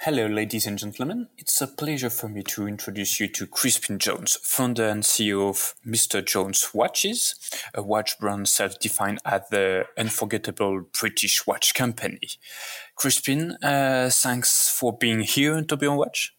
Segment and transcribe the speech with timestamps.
[0.00, 1.28] Hello, ladies and gentlemen.
[1.38, 5.74] It's a pleasure for me to introduce you to Crispin Jones, founder and CEO of
[5.86, 6.22] Mr.
[6.22, 7.34] Jones Watches,
[7.74, 12.28] a watch brand self-defined as the unforgettable British watch company.
[12.96, 16.34] Crispin, uh, thanks for being here on Tourbillon Watch.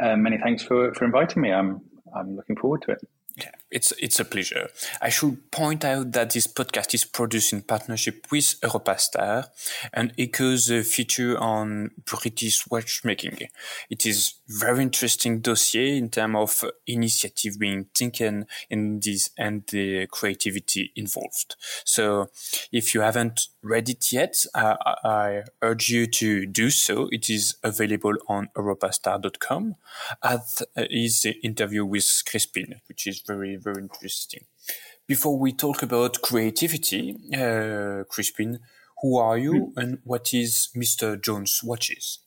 [0.00, 1.52] Uh, many thanks for, for inviting me.
[1.52, 1.80] I'm
[2.16, 3.00] I'm looking forward to it.
[3.36, 4.68] Yeah, it's it's a pleasure.
[5.00, 9.44] I should point out that this podcast is produced in partnership with Europa Star
[9.92, 13.48] and echoes a feature on British watchmaking.
[13.90, 20.06] It is very interesting dossier in terms of initiative being taken in this and the
[20.06, 21.56] creativity involved.
[21.84, 22.30] So,
[22.72, 27.08] if you haven't read it yet, uh, I urge you to do so.
[27.12, 29.76] It is available on europastar.com,
[30.22, 34.44] as is the interview with Crispin, which is very very interesting.
[35.06, 38.58] Before we talk about creativity, uh, Crispin,
[39.02, 39.82] who are you mm.
[39.82, 41.20] and what is Mr.
[41.20, 42.20] Jones Watches?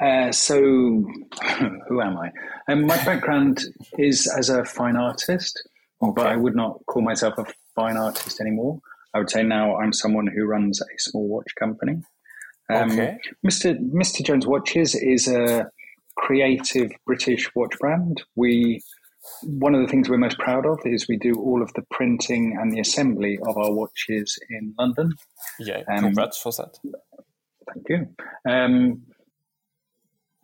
[0.00, 0.56] Uh, so,
[1.88, 2.30] who am I?
[2.68, 3.64] Um, my background
[3.98, 5.60] is as a fine artist,
[6.00, 6.12] okay.
[6.14, 8.80] but I would not call myself a fine artist anymore.
[9.14, 12.02] I would say now I'm someone who runs a small watch company.
[12.70, 13.18] Um, okay.
[13.44, 13.76] Mr.
[13.90, 14.24] Mr.
[14.24, 15.68] Jones Watches is a
[16.16, 18.22] creative British watch brand.
[18.36, 18.82] We
[19.42, 22.56] one of the things we're most proud of is we do all of the printing
[22.60, 25.12] and the assembly of our watches in London.
[25.58, 26.78] Yeah, um, congrats for that.
[27.72, 28.08] Thank you.
[28.50, 29.02] Um,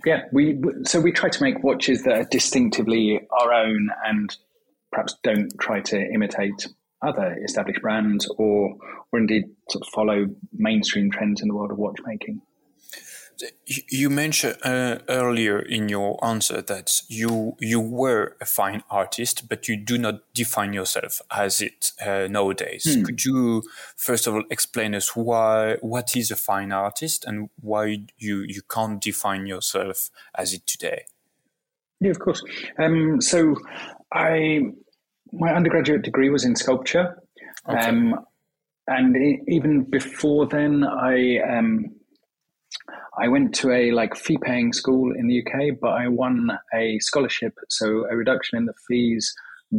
[0.04, 4.36] yeah, we so we try to make watches that are distinctively our own and
[4.92, 6.66] perhaps don't try to imitate
[7.02, 8.76] other established brands or
[9.12, 12.40] or indeed sort of follow mainstream trends in the world of watchmaking.
[13.90, 19.68] You mentioned uh, earlier in your answer that you you were a fine artist, but
[19.68, 22.84] you do not define yourself as it uh, nowadays.
[22.84, 23.04] Hmm.
[23.04, 23.62] Could you
[23.96, 28.62] first of all explain us why what is a fine artist and why you you
[28.68, 31.04] can't define yourself as it today?
[32.00, 32.42] Yeah, of course.
[32.78, 33.56] Um, so,
[34.12, 34.60] I
[35.32, 37.16] my undergraduate degree was in sculpture,
[37.68, 37.78] okay.
[37.78, 38.14] um,
[38.86, 39.16] and
[39.48, 41.94] even before then, I um,
[43.18, 46.98] I went to a like fee paying school in the UK, but I won a
[47.00, 49.32] scholarship, so a reduction in the fees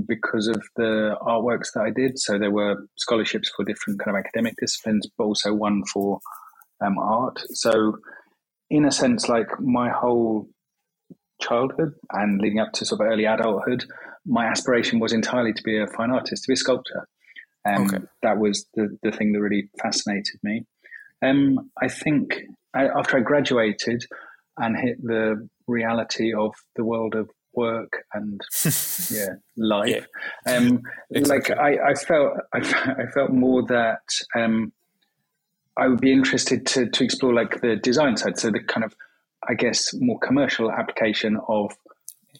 [0.08, 2.20] because of the artworks that I did.
[2.20, 6.20] So there were scholarships for different kind of academic disciplines, but also one for
[6.86, 7.42] um, art.
[7.52, 7.98] So
[8.70, 10.48] in a sense, like my whole
[11.42, 13.86] childhood and leading up to sort of early adulthood,
[14.26, 17.08] my aspiration was entirely to be a fine artist, to be a sculptor.
[17.68, 18.04] Um, okay.
[18.22, 20.66] That was the, the thing that really fascinated me.
[21.24, 22.42] Um, I think
[22.76, 24.04] I, after I graduated
[24.58, 28.42] and hit the reality of the world of work and
[29.12, 30.06] yeah life
[30.46, 30.56] yeah.
[30.56, 30.82] Um,
[31.12, 31.56] exactly.
[31.56, 32.60] like I, I felt I,
[33.00, 34.02] I, felt more that
[34.36, 34.74] um,
[35.78, 38.94] I would be interested to to explore like the design side so the kind of
[39.48, 41.72] I guess more commercial application of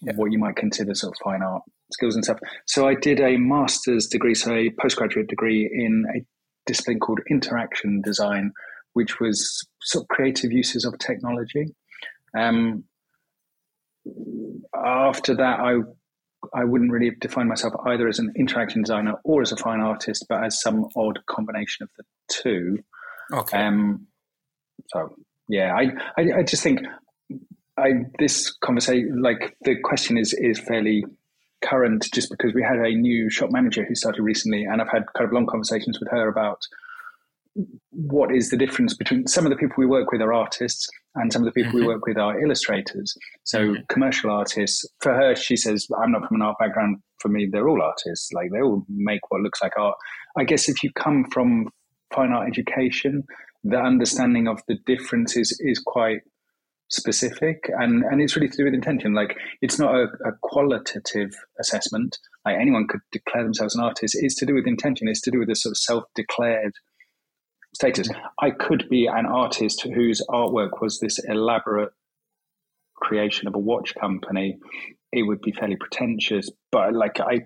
[0.02, 0.14] yeah.
[0.16, 3.38] what you might consider sort of fine art skills and stuff so I did a
[3.38, 6.26] master's degree so a postgraduate degree in a
[6.66, 8.52] discipline called interaction design
[8.96, 11.76] which was sort of creative uses of technology.
[12.38, 12.86] Um,
[14.74, 15.76] after that, I
[16.54, 20.26] I wouldn't really define myself either as an interaction designer or as a fine artist,
[20.30, 22.84] but as some odd combination of the two.
[23.34, 23.58] Okay.
[23.58, 24.08] Um,
[24.90, 25.16] so
[25.50, 26.82] yeah, I, I, I just think
[27.78, 31.04] I this conversation like the question is is fairly
[31.62, 35.04] current just because we had a new shop manager who started recently, and I've had
[35.18, 36.60] kind of long conversations with her about
[37.92, 41.32] what is the difference between some of the people we work with are artists and
[41.32, 41.88] some of the people mm-hmm.
[41.88, 43.16] we work with are illustrators.
[43.44, 43.84] So mm-hmm.
[43.88, 46.98] commercial artists, for her, she says, I'm not from an art background.
[47.20, 48.32] For me, they're all artists.
[48.34, 49.96] Like they all make what looks like art.
[50.38, 51.70] I guess if you come from
[52.14, 53.24] fine art education,
[53.64, 56.22] the understanding of the difference is, is quite
[56.90, 59.14] specific and, and it's really to do with intention.
[59.14, 62.20] Like it's not a, a qualitative assessment.
[62.46, 64.18] Like anyone could declare themselves an artist.
[64.20, 65.08] It's to do with intention.
[65.08, 66.74] It's to do with a sort of self-declared
[67.76, 68.10] status.
[68.42, 71.92] I could be an artist whose artwork was this elaborate
[72.96, 74.58] creation of a watch company.
[75.12, 77.42] It would be fairly pretentious, but like I,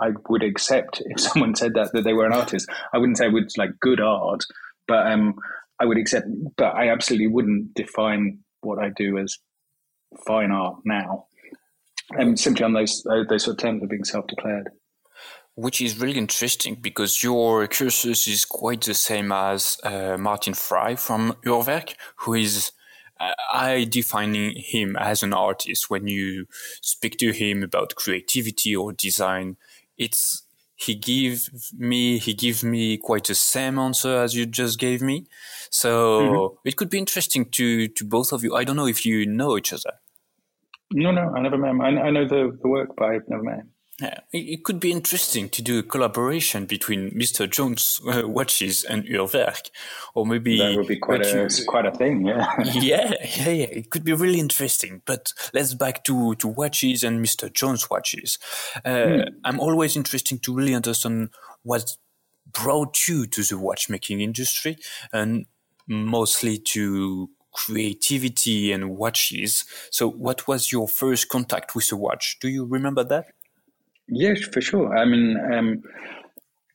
[0.00, 2.68] I would accept if someone said that that they were an artist.
[2.92, 4.44] I wouldn't say it was like good art,
[4.86, 5.34] but um,
[5.80, 6.26] I would accept.
[6.56, 9.38] But I absolutely wouldn't define what I do as
[10.26, 11.26] fine art now.
[12.10, 14.68] And um, simply on those those sort of terms of being self-declared
[15.60, 20.96] which is really interesting because your cursus is quite the same as uh, Martin Frei
[20.96, 22.72] from Urwerk, who is
[23.20, 26.46] uh, I defining him as an artist when you
[26.80, 29.56] speak to him about creativity or design.
[29.98, 30.46] It's
[30.76, 35.26] he gave me he gave me quite the same answer as you just gave me.
[35.70, 36.68] So mm-hmm.
[36.68, 38.56] it could be interesting to to both of you.
[38.56, 39.92] I don't know if you know each other.
[40.92, 41.80] No, no, I never met him.
[41.82, 43.70] I, I know the, the work, but I've never met him.
[44.00, 47.48] Yeah, it could be interesting to do a collaboration between Mr.
[47.50, 49.70] Jones uh, watches and Urwerk,
[50.14, 52.26] or maybe that would be quite a you, quite a thing.
[52.26, 53.66] Yeah, yeah, yeah, yeah.
[53.66, 55.02] It could be really interesting.
[55.04, 57.52] But let's back to to watches and Mr.
[57.52, 58.38] Jones watches.
[58.84, 59.28] Uh, mm.
[59.44, 61.30] I'm always interested to really understand
[61.62, 61.90] what
[62.52, 64.78] brought you to the watchmaking industry,
[65.12, 65.46] and
[65.86, 69.64] mostly to creativity and watches.
[69.90, 72.38] So, what was your first contact with a watch?
[72.40, 73.26] Do you remember that?
[74.10, 74.96] Yes, for sure.
[74.96, 75.82] I mean, um,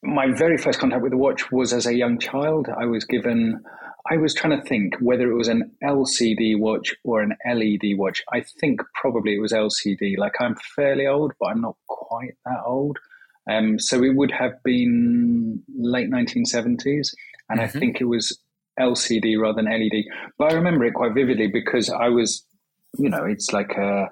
[0.02, 2.68] my very first contact with the watch was as a young child.
[2.70, 3.62] I was given,
[4.10, 8.24] I was trying to think whether it was an LCD watch or an LED watch.
[8.32, 10.18] I think probably it was LCD.
[10.18, 12.98] Like I'm fairly old, but I'm not quite that old.
[13.50, 17.14] Um, so it would have been late 1970s.
[17.50, 17.60] And mm-hmm.
[17.60, 18.40] I think it was
[18.80, 20.06] LCD rather than LED.
[20.38, 22.46] But I remember it quite vividly because I was,
[22.98, 24.10] you know, it's like a,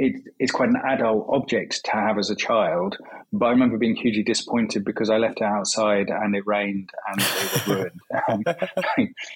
[0.00, 2.96] it, it's quite an adult object to have as a child.
[3.34, 7.20] But I remember being hugely disappointed because I left it outside and it rained and
[7.20, 8.00] it was ruined.
[8.28, 8.44] Um,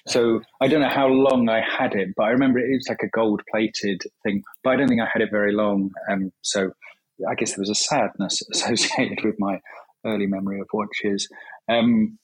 [0.07, 3.03] so I don't know how long I had it, but I remember it was like
[3.03, 4.41] a gold plated thing.
[4.63, 5.91] But I don't think I had it very long.
[6.09, 6.71] Um, so
[7.29, 9.59] I guess there was a sadness associated with my
[10.03, 11.29] early memory of watches.
[11.69, 12.17] Um,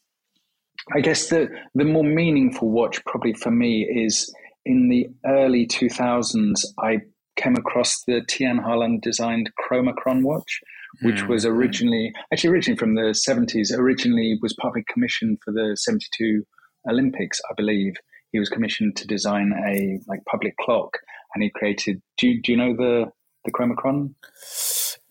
[0.95, 4.33] I guess the the more meaningful watch probably for me is
[4.65, 6.65] in the early 2000s.
[6.79, 7.01] I
[7.41, 10.61] came across the Tian Harlan designed Chromachron watch,
[11.01, 11.27] which mm-hmm.
[11.27, 16.43] was originally, actually originally from the 70s, originally was partly commissioned for the 72
[16.89, 17.93] Olympics, I believe.
[18.31, 20.97] He was commissioned to design a like public clock
[21.33, 23.11] and he created, do you, do you know the,
[23.45, 24.13] the Chromachron?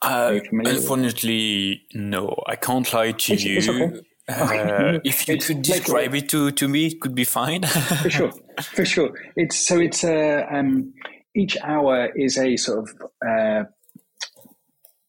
[0.03, 2.43] Uh, unfortunately, no.
[2.47, 3.57] I can't lie to it's, you.
[3.59, 4.01] It's okay.
[4.29, 7.63] Uh, if you could describe it to, to me, it could be fine.
[7.63, 9.11] for sure, for sure.
[9.37, 10.93] It's so it's a um,
[11.41, 12.89] each hour is a sort of
[13.27, 13.65] uh,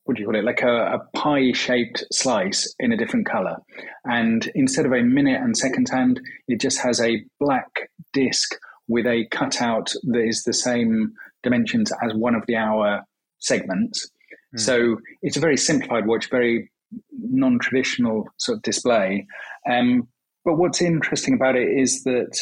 [0.06, 0.44] what do you call it?
[0.44, 3.58] Like a, a pie shaped slice in a different color.
[4.04, 8.56] And instead of a minute and second hand, it just has a black disc
[8.88, 11.14] with a cutout that is the same
[11.44, 13.04] dimensions as one of the hour
[13.40, 14.10] segments.
[14.56, 14.60] Mm.
[14.60, 16.72] So it's a very simplified watch, very
[17.12, 19.28] non traditional sort of display.
[19.70, 20.08] Um,
[20.44, 22.38] but what's interesting about it is that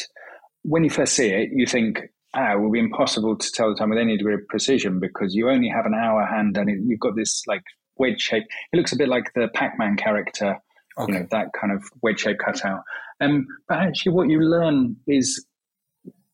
[0.62, 2.00] when you first see it, you think,
[2.34, 5.34] ah, it will be impossible to tell the time with any degree of precision because
[5.34, 7.62] you only have an hour hand and it, you've got this like
[7.96, 8.44] wedge shape.
[8.72, 10.56] It looks a bit like the Pac Man character,
[10.98, 11.12] okay.
[11.12, 12.82] you know, that kind of wedge shape cutout.
[13.20, 15.44] Um, but actually, what you learn is,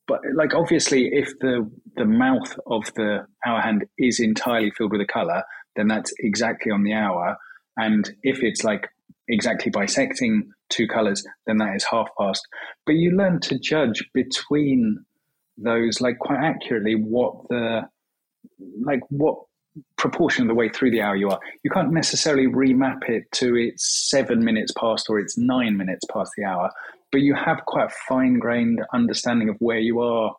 [0.06, 5.00] but like obviously, if the the mouth of the hour hand is entirely filled with
[5.00, 5.42] a color,
[5.76, 7.36] then that's exactly on the hour.
[7.76, 8.88] And if it's like
[9.28, 12.46] exactly bisecting two colors, then that is half past.
[12.84, 15.04] But you learn to judge between
[15.58, 17.82] those like quite accurately what the
[18.84, 19.36] like what
[19.96, 21.40] proportion of the way through the hour you are.
[21.62, 26.32] You can't necessarily remap it to it's seven minutes past or it's nine minutes past
[26.36, 26.70] the hour,
[27.12, 30.34] but you have quite a fine grained understanding of where you are,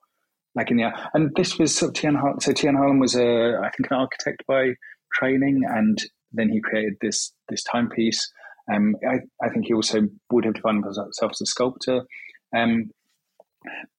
[0.56, 1.10] like in the hour.
[1.14, 2.40] And this was sort of Tian Harlan.
[2.42, 4.74] So Tian Harlan was a, I think, an architect by
[5.14, 5.98] training, and
[6.32, 8.30] then he created this this timepiece.
[8.72, 12.02] Um, I, I think he also would have defined himself as a sculptor.
[12.56, 12.90] Um,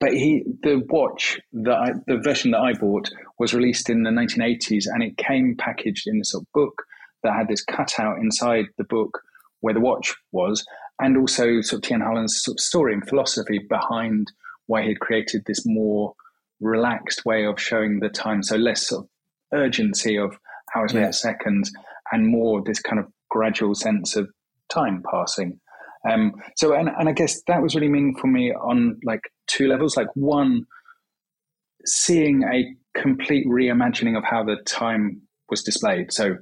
[0.01, 4.11] but he, the watch that I, the version that I bought was released in the
[4.11, 6.83] 1980s, and it came packaged in this sort of book
[7.23, 9.21] that had this cutout inside the book
[9.61, 10.65] where the watch was,
[11.01, 14.31] and also sort of Tian Harlan's sort of story and philosophy behind
[14.67, 16.15] why he had created this more
[16.61, 19.11] relaxed way of showing the time, so less sort of
[19.53, 20.39] urgency of
[20.77, 21.01] hours, yeah.
[21.01, 21.73] minutes, seconds,
[22.13, 24.29] and more this kind of gradual sense of
[24.69, 25.61] time passing.
[26.09, 29.69] Um, so, and, and I guess that was really meaningful for me on like two
[29.69, 29.97] levels.
[29.97, 30.65] Like one,
[31.85, 32.65] seeing a
[33.01, 36.13] complete reimagining of how the time was displayed.
[36.13, 36.37] So,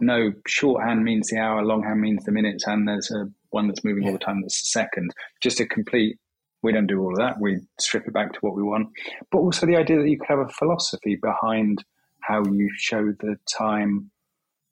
[0.00, 4.04] no shorthand means the hour, longhand means the minutes, and there's a one that's moving
[4.04, 4.10] yeah.
[4.10, 5.10] all the time that's the second.
[5.42, 6.18] Just a complete.
[6.62, 7.40] We don't do all of that.
[7.40, 8.88] We strip it back to what we want.
[9.30, 11.84] But also the idea that you could have a philosophy behind
[12.20, 14.10] how you show the time.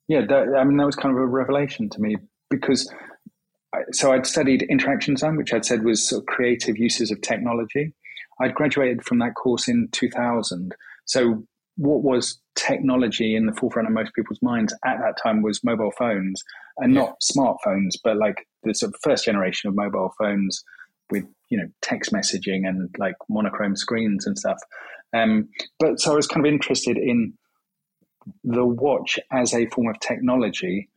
[0.09, 2.17] Yeah, that, I mean that was kind of a revelation to me
[2.51, 2.93] because
[3.93, 7.93] so I'd studied interaction design, which I'd said was sort of creative uses of technology.
[8.41, 10.75] I'd graduated from that course in 2000.
[11.05, 11.45] So
[11.77, 15.93] what was technology in the forefront of most people's minds at that time was mobile
[15.99, 16.43] phones
[16.79, 17.01] and yeah.
[17.01, 20.63] not smartphones, but like the sort of first generation of mobile phones
[21.11, 24.59] with you know text messaging and like monochrome screens and stuff.
[25.13, 27.35] Um, but so I was kind of interested in
[28.43, 30.89] the watch as a form of technology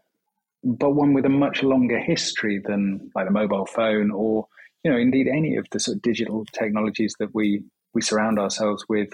[0.67, 4.45] but one with a much longer history than like the mobile phone or
[4.83, 8.83] you know indeed any of the sort of digital technologies that we we surround ourselves
[8.89, 9.09] with.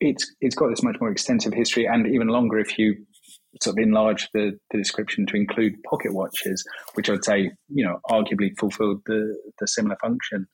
[0.00, 2.94] It's it's got this much more extensive history and even longer if you
[3.62, 6.62] sort of enlarge the, the description to include pocket watches,
[6.94, 10.46] which I'd say you know arguably fulfilled the the similar function.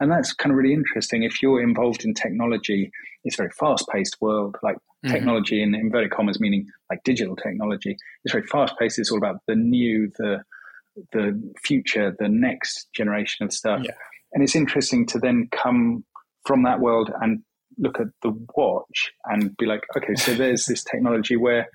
[0.00, 1.22] And that's kind of really interesting.
[1.22, 2.90] If you're involved in technology,
[3.22, 4.56] it's a very fast paced world.
[4.62, 5.12] Like mm-hmm.
[5.12, 8.98] technology in inverted commas, meaning like digital technology, it's very fast paced.
[8.98, 10.42] It's all about the new, the
[11.12, 13.80] the future, the next generation of stuff.
[13.84, 13.92] Yeah.
[14.32, 16.04] And it's interesting to then come
[16.44, 17.42] from that world and
[17.78, 21.68] look at the watch and be like, okay, so there's this technology where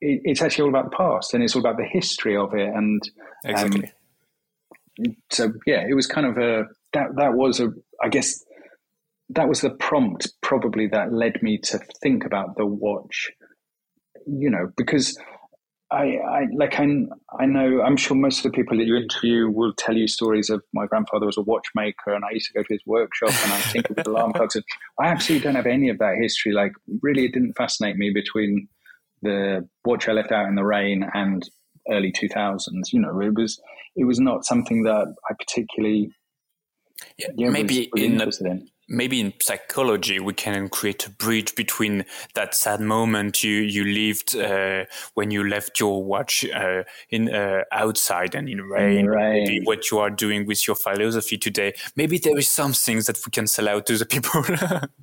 [0.00, 2.68] it, it's actually all about the past and it's all about the history of it.
[2.68, 3.02] And
[3.44, 3.84] um, exactly.
[3.84, 7.72] Um, so yeah, it was kind of a that that was a
[8.02, 8.44] I guess
[9.30, 13.30] that was the prompt probably that led me to think about the watch.
[14.26, 15.18] You know, because
[15.92, 16.86] I, I like I,
[17.38, 20.48] I know I'm sure most of the people that you interview will tell you stories
[20.48, 23.52] of my grandfather was a watchmaker and I used to go to his workshop and
[23.52, 24.54] I think with alarm clocks.
[24.54, 24.64] And
[25.00, 26.52] I absolutely don't have any of that history.
[26.52, 26.72] Like
[27.02, 28.68] really, it didn't fascinate me between
[29.22, 31.42] the watch I left out in the rain and
[31.90, 32.92] early 2000s.
[32.92, 33.60] You know, it was
[33.96, 36.10] it was not something that I particularly
[37.18, 42.04] yeah, yeah maybe in, in, maybe in psychology we can create a bridge between
[42.34, 47.62] that sad moment you you lived uh, when you left your watch uh, in uh,
[47.72, 49.44] outside and in rain, rain.
[49.44, 53.18] Maybe what you are doing with your philosophy today maybe there is some things that
[53.24, 54.42] we can sell out to the people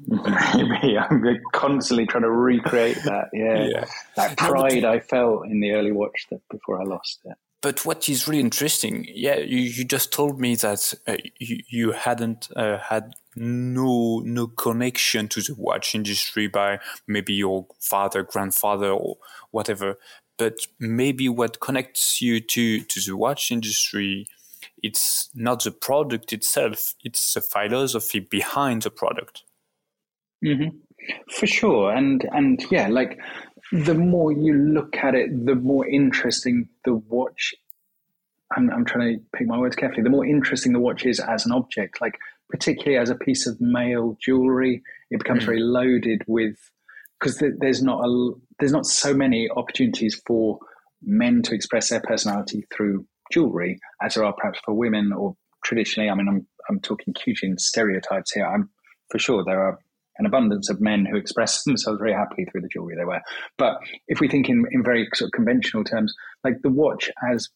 [0.07, 3.85] maybe i'm constantly trying to recreate that yeah, yeah.
[4.15, 8.07] that pride i felt in the early watch that before i lost it but what
[8.07, 12.77] is really interesting, yeah, you, you just told me that uh, you, you hadn't uh,
[12.77, 19.17] had no no connection to the watch industry by maybe your father, grandfather, or
[19.51, 19.97] whatever.
[20.37, 24.27] But maybe what connects you to to the watch industry,
[24.81, 29.43] it's not the product itself; it's the philosophy behind the product.
[30.43, 30.77] Mm-hmm.
[31.29, 33.19] For sure, and and yeah, like
[33.71, 37.53] the more you look at it, the more interesting the watch.
[38.55, 40.03] I'm, I'm trying to pick my words carefully.
[40.03, 42.17] The more interesting the watch is as an object, like
[42.49, 45.47] particularly as a piece of male jewelry, it becomes mm.
[45.47, 46.55] very loaded with
[47.19, 50.59] because there's not a there's not so many opportunities for
[51.01, 56.09] men to express their personality through jewelry as there are perhaps for women or traditionally.
[56.09, 58.45] I mean, I'm I'm talking huge in stereotypes here.
[58.45, 58.69] I'm
[59.09, 59.79] for sure there are
[60.19, 63.21] an abundance of men who express themselves very happily through the jewelry they wear.
[63.57, 63.77] But
[64.07, 66.13] if we think in, in very sort of conventional terms,
[66.43, 67.49] like the watch as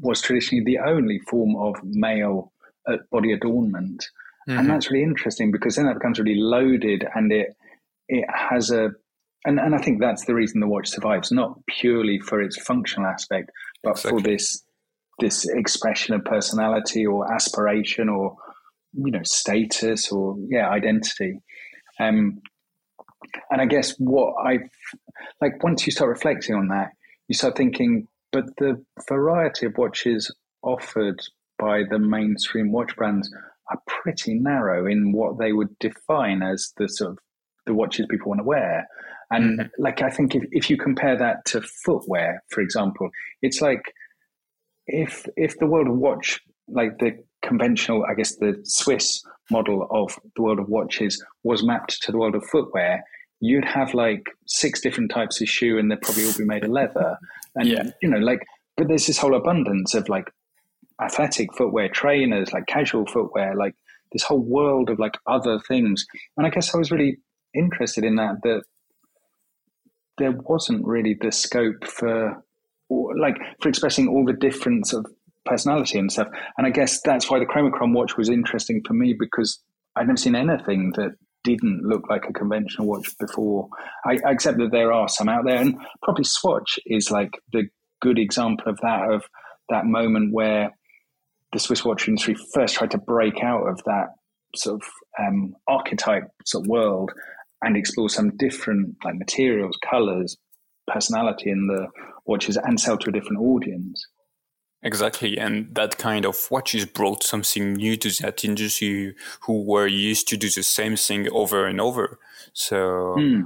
[0.00, 2.52] was traditionally the only form of male
[2.88, 4.06] uh, body adornment.
[4.48, 4.58] Mm-hmm.
[4.58, 7.54] And that's really interesting because then that becomes really loaded and it
[8.08, 8.90] it has a
[9.44, 13.08] and, and I think that's the reason the watch survives, not purely for its functional
[13.08, 13.50] aspect,
[13.84, 14.10] but exactly.
[14.10, 14.62] for this
[15.20, 18.36] this expression of personality or aspiration or
[18.94, 21.40] you know status or yeah identity
[22.00, 22.40] um,
[23.50, 24.70] and I guess what I've
[25.40, 26.90] like once you start reflecting on that,
[27.28, 31.20] you start thinking, but the variety of watches offered
[31.58, 33.32] by the mainstream watch brands
[33.70, 37.18] are pretty narrow in what they would define as the sort of
[37.66, 38.88] the watches people want to wear.
[39.30, 39.82] And mm-hmm.
[39.82, 43.10] like I think if, if you compare that to footwear, for example,
[43.42, 43.82] it's like
[44.86, 50.18] if if the world of watch like the conventional, I guess the Swiss model of
[50.36, 53.04] the world of watches was mapped to the world of footwear,
[53.40, 56.70] you'd have like six different types of shoe and they'd probably all be made of
[56.70, 57.18] leather.
[57.54, 57.90] And, yeah.
[58.02, 58.44] you know, like,
[58.76, 60.30] but there's this whole abundance of like
[61.00, 63.74] athletic footwear, trainers, like casual footwear, like
[64.12, 66.06] this whole world of like other things.
[66.36, 67.18] And I guess I was really
[67.54, 68.62] interested in that, that
[70.18, 72.42] there wasn't really the scope for,
[72.90, 75.06] like, for expressing all the difference of
[75.44, 76.28] personality and stuff.
[76.56, 79.60] And I guess that's why the Chromachron watch was interesting for me because
[79.96, 81.12] I'd never seen anything that
[81.44, 83.68] didn't look like a conventional watch before.
[84.04, 87.68] I, I accept that there are some out there, and probably Swatch is like the
[88.00, 89.24] good example of that of
[89.70, 90.72] that moment where
[91.52, 94.08] the Swiss watch industry first tried to break out of that
[94.54, 94.88] sort of
[95.18, 97.12] um, archetype sort of world
[97.62, 100.36] and explore some different like materials, colors,
[100.86, 101.88] personality in the
[102.26, 104.06] watches and sell to a different audience.
[104.82, 110.28] Exactly, and that kind of watches brought something new to that industry who were used
[110.28, 112.20] to do the same thing over and over.
[112.52, 113.42] So mm.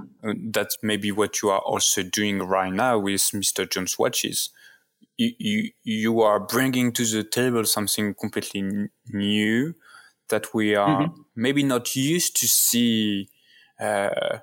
[0.53, 3.69] that's maybe what you are also doing right now with Mr.
[3.69, 4.51] Jones watches.
[5.17, 9.75] You, you, you are bringing to the table something completely new
[10.29, 11.21] that we are mm-hmm.
[11.37, 13.29] maybe not used to see
[13.81, 14.39] uh,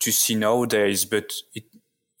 [0.00, 1.64] to see nowadays, but it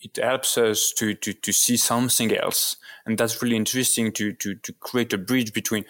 [0.02, 2.76] it helps us to, to, to see something else.
[3.06, 5.84] And that's really interesting to, to, to create a bridge between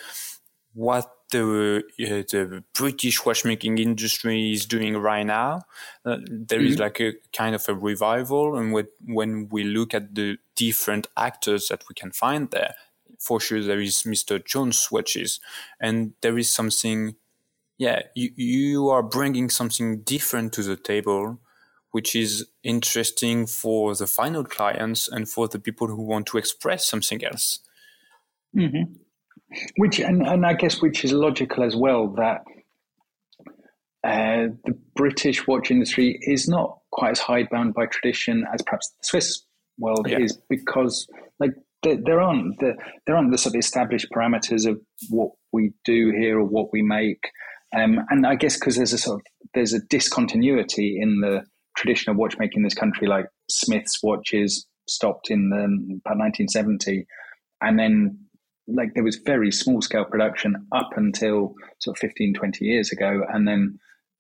[0.75, 5.63] what the, uh, the British watchmaking industry is doing right now.
[6.05, 6.67] Uh, there mm-hmm.
[6.67, 8.59] is like a kind of a revival.
[8.59, 12.75] And with, when we look at the different actors that we can find there,
[13.19, 14.45] for sure there is Mr.
[14.45, 15.41] Jones watches
[15.81, 17.15] and there is something,
[17.79, 21.39] yeah, you, you are bringing something different to the table
[21.93, 26.87] which is interesting for the final clients and for the people who want to express
[26.87, 27.61] something else.
[28.57, 28.95] Mm-hmm.
[29.77, 32.45] Which and, and I guess which is logical as well that
[34.03, 39.05] uh, the British watch industry is not quite as hidebound by tradition as perhaps the
[39.05, 39.43] Swiss
[39.79, 40.21] world yeah.
[40.21, 41.07] is because
[41.41, 41.53] like
[41.83, 42.75] there, there aren't the,
[43.07, 46.83] there aren't the sort of established parameters of what we do here or what we
[46.83, 47.31] make.
[47.75, 51.43] Um, and I guess because there's a sort of there's a discontinuity in the
[51.77, 55.65] tradition of watchmaking in this country, like Smith's watches, stopped in the,
[56.05, 57.07] about 1970,
[57.63, 58.19] and then
[58.69, 63.23] like there was very small scale production up until sort of 15, 20 years ago,
[63.33, 63.79] and then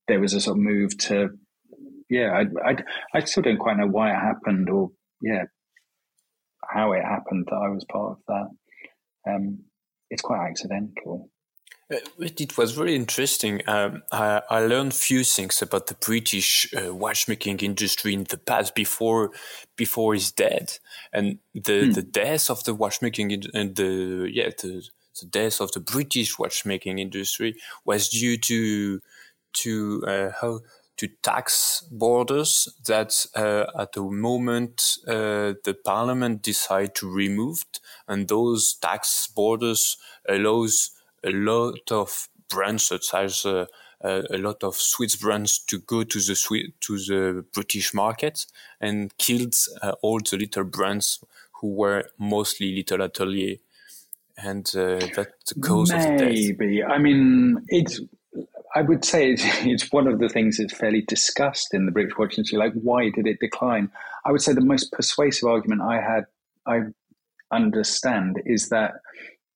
[0.08, 1.30] there was a sort of move to
[2.12, 2.76] yeah, I, I,
[3.14, 4.90] I still don't quite know why it happened or
[5.22, 5.44] yeah
[6.68, 9.30] how it happened that I was part of that.
[9.30, 9.64] Um,
[10.10, 11.30] it's quite accidental.
[11.92, 13.60] Uh, it was very interesting.
[13.66, 18.74] Um, I, I, learned few things about the British uh, watchmaking industry in the past
[18.74, 19.30] before
[19.76, 20.78] before he's dead,
[21.12, 21.92] and the hmm.
[21.92, 24.82] the death of the watchmaking and the yeah the,
[25.20, 29.00] the death of the British watchmaking industry was due to
[29.54, 30.60] to uh, how
[31.02, 37.64] to tax borders that uh, at the moment uh, the parliament decide to remove
[38.06, 39.96] and those tax borders
[40.28, 40.92] allows
[41.24, 43.66] a lot of brands such as uh,
[44.04, 48.46] uh, a lot of Swiss brands to go to the Swiss, to the British market
[48.80, 51.18] and killed uh, all the little brands
[51.54, 53.56] who were mostly little atelier,
[54.36, 56.04] and uh, that's the cause Maybe.
[56.04, 56.58] of the death.
[56.58, 58.00] Maybe I mean it's.
[58.74, 62.16] I would say it's, it's one of the things that's fairly discussed in the British
[62.18, 62.58] watch industry.
[62.58, 63.90] Like, why did it decline?
[64.24, 66.24] I would say the most persuasive argument I had,
[66.66, 66.80] I
[67.52, 68.92] understand, is that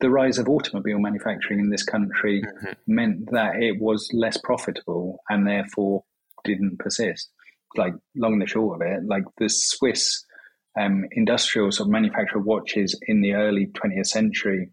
[0.01, 2.73] the rise of automobile manufacturing in this country mm-hmm.
[2.87, 6.05] meant that it was less profitable and therefore
[6.45, 7.31] didn't persist.
[7.77, 10.25] Like long and the short of it, like the Swiss
[10.79, 14.71] um, industrial sort of manufacture of watches in the early 20th century,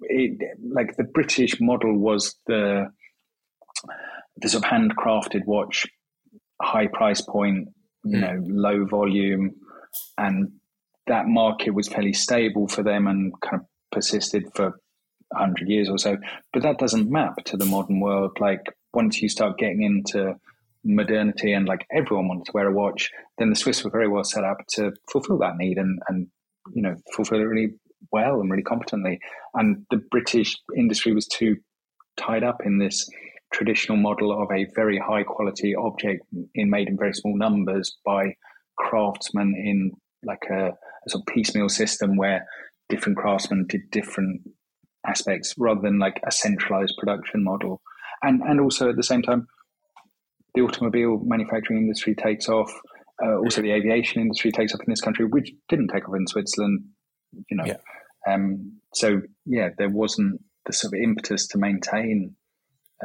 [0.00, 2.90] it, like the British model was the
[4.36, 5.86] the sort of handcrafted watch,
[6.62, 7.68] high price point,
[8.04, 8.20] you mm.
[8.20, 9.52] know, low volume,
[10.18, 10.52] and
[11.06, 14.78] that market was fairly stable for them and kind of persisted for
[15.30, 16.16] 100 years or so.
[16.52, 18.36] But that doesn't map to the modern world.
[18.40, 18.60] Like
[18.92, 20.34] once you start getting into
[20.84, 24.24] modernity and like everyone wanted to wear a watch, then the Swiss were very well
[24.24, 26.28] set up to fulfill that need and, and
[26.74, 27.72] you know, fulfill it really
[28.12, 29.18] well and really competently.
[29.54, 31.56] And the British industry was too
[32.16, 33.08] tied up in this
[33.52, 38.34] traditional model of a very high quality object in made in very small numbers by
[38.76, 42.46] craftsmen in like a, a sort of piecemeal system where
[42.88, 44.40] different craftsmen did different
[45.06, 47.80] aspects rather than like a centralized production model.
[48.22, 49.46] And and also at the same time,
[50.54, 52.72] the automobile manufacturing industry takes off.
[53.22, 56.26] Uh, also, the aviation industry takes off in this country, which didn't take off in
[56.26, 56.84] Switzerland.
[57.48, 57.76] You know, yeah.
[58.26, 62.34] um, so yeah, there wasn't the sort of impetus to maintain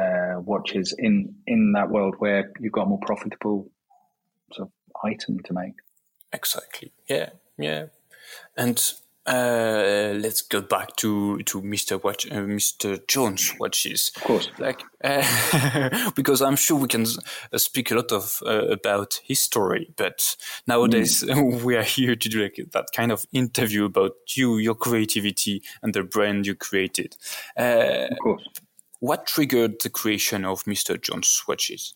[0.01, 3.69] uh, watches in in that world where you've got a more profitable
[4.51, 5.73] sort of item to make.
[6.34, 6.91] Exactly.
[7.08, 7.29] Yeah.
[7.58, 7.86] Yeah.
[8.58, 8.81] And
[9.25, 12.03] uh, let's go back to to Mr.
[12.03, 12.99] Watch, uh, Mr.
[13.08, 14.12] Jones watches.
[14.15, 17.05] Of course, like uh, because I'm sure we can
[17.51, 20.36] uh, speak a lot of uh, about history, but
[20.67, 21.63] nowadays mm.
[21.63, 25.93] we are here to do like that kind of interview about you, your creativity, and
[25.93, 27.17] the brand you created.
[27.58, 28.47] Uh, of course,
[29.06, 31.00] what triggered the creation of Mr.
[31.00, 31.94] Jones watches?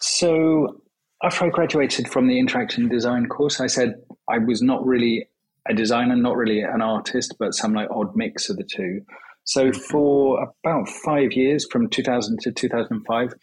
[0.00, 0.80] So
[1.22, 3.94] after I graduated from the interaction design course, I said
[4.28, 5.28] I was not really
[5.68, 9.00] a designer, not really an artist, but some like odd mix of the two.
[9.44, 9.80] So mm-hmm.
[9.80, 13.34] for about five years, from 2000 to 2005,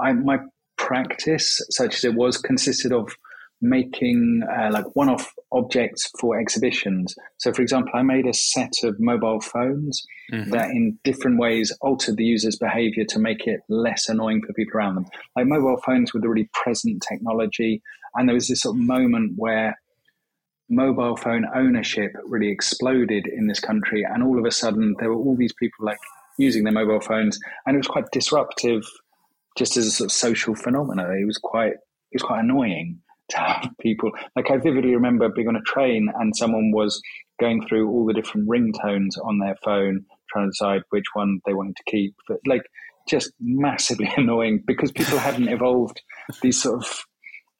[0.00, 0.38] I, my
[0.76, 3.14] practice, such as it was, consisted of
[3.60, 7.14] making uh, like one-off objects for exhibitions.
[7.38, 10.50] So, for example, I made a set of mobile phones mm-hmm.
[10.50, 14.78] that, in different ways, altered the user's behavior to make it less annoying for people
[14.78, 15.06] around them.
[15.34, 17.82] Like mobile phones were the really present technology,
[18.14, 19.78] and there was this sort of moment where
[20.70, 25.16] mobile phone ownership really exploded in this country, and all of a sudden there were
[25.16, 25.98] all these people like
[26.38, 28.84] using their mobile phones, and it was quite disruptive,
[29.56, 31.10] just as a sort of social phenomenon.
[31.10, 35.48] It was quite it was quite annoying, to have people like I vividly remember being
[35.48, 37.00] on a train and someone was
[37.40, 41.54] going through all the different ringtones on their phone, trying to decide which one they
[41.54, 42.14] wanted to keep.
[42.26, 42.62] But like
[43.08, 46.00] just massively annoying because people hadn't evolved
[46.42, 47.04] these sort of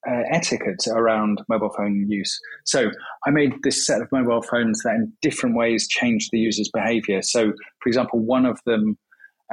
[0.08, 2.38] uh, etiquette around mobile phone use.
[2.64, 2.90] So
[3.26, 7.20] I made this set of mobile phones that in different ways changed the user's behavior.
[7.22, 8.96] So, for example, one of them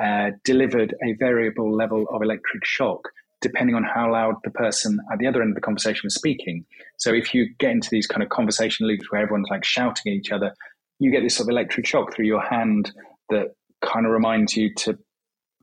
[0.01, 3.09] uh, delivered a variable level of electric shock
[3.45, 6.65] depending on how loud the person at the other end of the conversation was speaking.
[6.97, 10.17] So if you get into these kind of conversation loops where everyone's like shouting at
[10.17, 10.51] each other,
[10.97, 12.91] you get this sort of electric shock through your hand
[13.29, 13.49] that
[13.83, 14.97] kind of reminds you to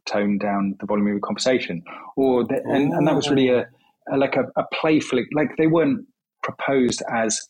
[0.06, 1.82] tone down the volume of your conversation.
[2.16, 3.66] Or the, and, and that was really a,
[4.12, 6.06] a like a, a playful like they weren't
[6.44, 7.40] proposed as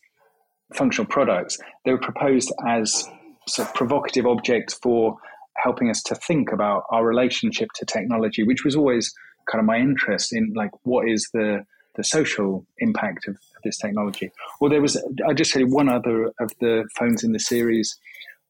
[0.73, 1.59] functional products.
[1.85, 3.07] They were proposed as
[3.47, 5.17] sort of provocative objects for
[5.57, 9.13] helping us to think about our relationship to technology, which was always
[9.51, 14.29] kind of my interest in like what is the the social impact of, this technology.
[14.59, 17.97] Well, there was I just say one other of the phones in the series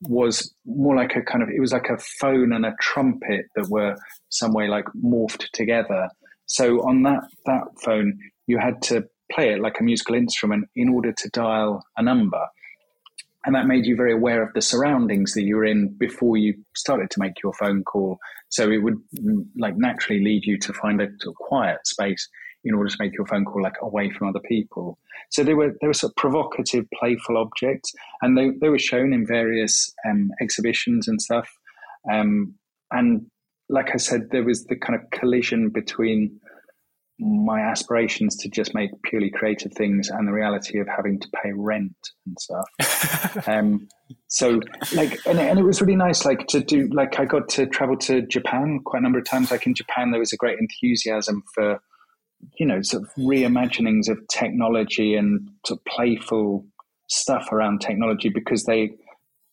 [0.01, 3.69] was more like a kind of it was like a phone and a trumpet that
[3.69, 3.95] were
[4.29, 6.09] some way like morphed together.
[6.47, 10.89] So on that that phone, you had to play it like a musical instrument in
[10.89, 12.45] order to dial a number.
[13.45, 16.53] And that made you very aware of the surroundings that you were in before you
[16.75, 20.73] started to make your phone call so it would mm, like naturally lead you to
[20.73, 22.29] find a quiet space
[22.63, 24.97] in order to make your phone call like away from other people.
[25.31, 29.11] So they were they were sort of provocative, playful objects, and they they were shown
[29.11, 31.49] in various um, exhibitions and stuff.
[32.11, 32.53] Um,
[32.91, 33.25] and
[33.69, 36.39] like I said, there was the kind of collision between
[37.19, 41.51] my aspirations to just make purely creative things and the reality of having to pay
[41.53, 41.95] rent
[42.25, 43.47] and stuff.
[43.47, 43.87] um,
[44.27, 44.59] so
[44.95, 47.97] like, and, and it was really nice, like to do, like I got to travel
[47.97, 49.51] to Japan quite a number of times.
[49.51, 51.79] Like in Japan, there was a great enthusiasm for,
[52.57, 56.65] you know, sort of reimaginings of technology and sort of playful
[57.09, 58.89] stuff around technology because they,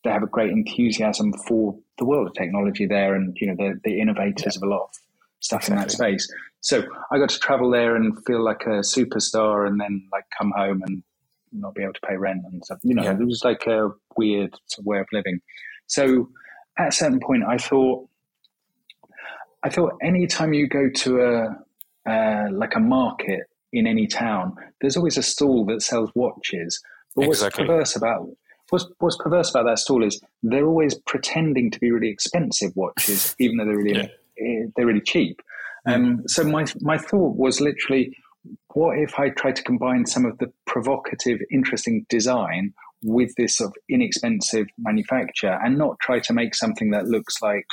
[0.03, 3.79] they have a great enthusiasm for the world of technology there and, you know, the,
[3.85, 4.59] the innovators yeah.
[4.59, 4.91] of a lot of
[5.41, 5.75] stuff exactly.
[5.75, 6.29] in that space.
[6.61, 10.53] So I got to travel there and feel like a superstar, and then like come
[10.57, 11.03] home and
[11.53, 12.79] not be able to pay rent and stuff.
[12.83, 13.13] You know, yeah.
[13.13, 15.41] it was like a weird way of living.
[15.87, 16.29] So
[16.79, 18.09] at a certain point, I thought,
[19.63, 23.43] I thought anytime you go to a uh, like a market
[23.73, 26.83] in any town, there's always a stall that sells watches.
[27.15, 27.65] But exactly.
[27.65, 28.29] what's perverse about
[28.71, 33.35] what's, what's perverse about that stall is they're always pretending to be really expensive watches,
[33.39, 34.09] even though they're really yeah.
[34.39, 35.43] Eh, they're really cheap.
[35.87, 38.17] Um, so my my thought was literally,
[38.75, 43.69] what if I tried to combine some of the provocative, interesting design with this sort
[43.69, 47.67] of inexpensive manufacture, and not try to make something that looks like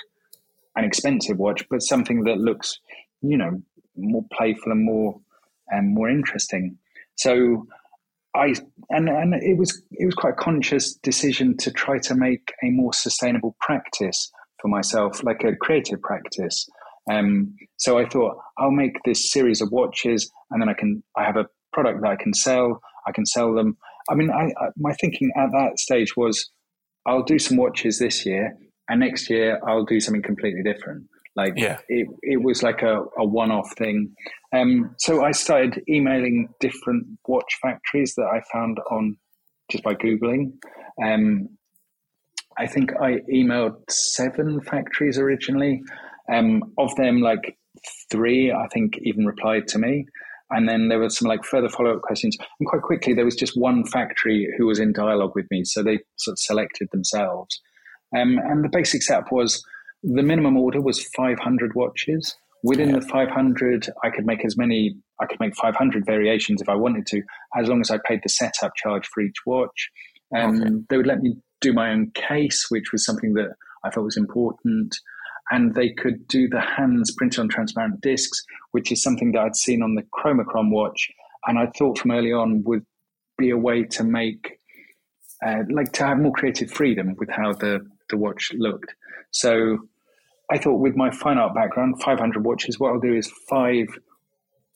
[0.75, 2.79] an expensive watch, but something that looks,
[3.21, 3.61] you know,
[3.95, 5.19] more playful and more
[5.69, 6.77] and more interesting.
[7.15, 7.67] So
[8.35, 8.53] I
[8.89, 12.69] and and it was it was quite a conscious decision to try to make a
[12.69, 16.69] more sustainable practice for myself, like a creative practice.
[17.09, 21.23] Um, so I thought I'll make this series of watches, and then I can I
[21.23, 22.81] have a product that I can sell.
[23.07, 23.77] I can sell them.
[24.09, 26.49] I mean, I, I, my thinking at that stage was
[27.05, 28.55] I'll do some watches this year,
[28.89, 31.07] and next year I'll do something completely different.
[31.37, 31.77] Like yeah.
[31.87, 34.11] it, it was like a, a one off thing.
[34.53, 39.17] Um, so I started emailing different watch factories that I found on
[39.71, 40.53] just by Googling.
[41.01, 41.49] Um,
[42.57, 45.83] I think I emailed seven factories originally.
[46.31, 47.57] Um, of them, like
[48.11, 50.05] three, I think, even replied to me.
[50.49, 52.37] And then there were some like further follow up questions.
[52.59, 55.63] And quite quickly, there was just one factory who was in dialogue with me.
[55.65, 57.61] So they sort of selected themselves.
[58.15, 59.63] Um, and the basic setup was
[60.03, 62.35] the minimum order was 500 watches.
[62.63, 62.99] Within yeah.
[62.99, 67.05] the 500, I could make as many, I could make 500 variations if I wanted
[67.07, 67.21] to,
[67.57, 69.89] as long as I paid the setup charge for each watch.
[70.35, 70.71] Um, okay.
[70.89, 73.49] They would let me do my own case, which was something that
[73.83, 74.97] I thought was important
[75.51, 79.55] and they could do the hands printed on transparent discs, which is something that I'd
[79.55, 81.09] seen on the Chromachron watch,
[81.45, 82.85] and I thought from early on would
[83.37, 84.59] be a way to make,
[85.45, 88.93] uh, like, to have more creative freedom with how the the watch looked.
[89.31, 89.77] So
[90.49, 93.87] I thought, with my fine art background, 500 watches, what I'll do is five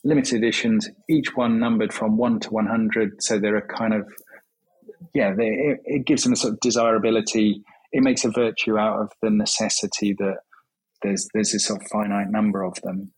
[0.04, 4.12] limited editions, each one numbered from one to 100, so they're a kind of
[5.14, 7.64] yeah, they, it, it gives them a sort of desirability.
[7.92, 10.38] It makes a virtue out of the necessity that
[11.02, 13.12] there's there's this sort of finite number of them.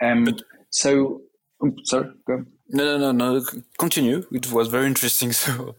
[0.00, 1.22] Um, but, so,
[1.62, 2.44] oh, sorry, go.
[2.68, 3.44] No, no, no, no.
[3.78, 4.26] Continue.
[4.32, 5.32] It was very interesting.
[5.44, 5.76] So,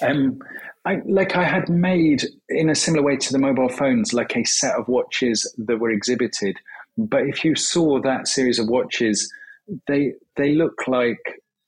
[0.00, 0.40] um,
[0.86, 4.44] I like I had made in a similar way to the mobile phones, like a
[4.44, 6.56] set of watches that were exhibited.
[6.96, 9.30] But if you saw that series of watches,
[9.86, 11.18] they they look like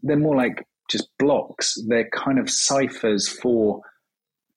[0.03, 1.77] they're more like just blocks.
[1.87, 3.83] They're kind of ciphers for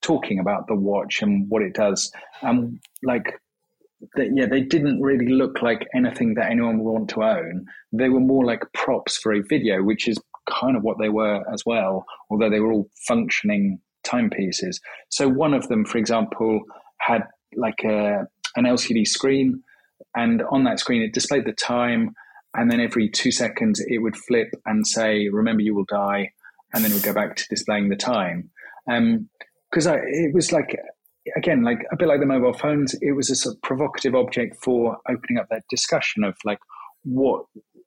[0.01, 2.11] talking about the watch and what it does.
[2.41, 3.39] Um, like,
[4.15, 7.65] they, yeah, they didn't really look like anything that anyone would want to own.
[7.91, 10.17] They were more like props for a video, which is
[10.49, 14.79] kind of what they were as well, although they were all functioning timepieces.
[15.09, 16.61] So one of them, for example,
[16.99, 17.23] had
[17.55, 19.63] like a an LCD screen,
[20.15, 22.13] and on that screen it displayed the time,
[22.55, 26.31] and then every two seconds it would flip and say, "Remember, you will die,"
[26.73, 28.49] and then it would go back to displaying the time.
[28.89, 29.29] Um
[29.69, 30.77] because um, it was like
[31.35, 34.57] again, like a bit like the mobile phones, it was a sort of provocative object
[34.63, 36.59] for opening up that discussion of like
[37.03, 37.45] what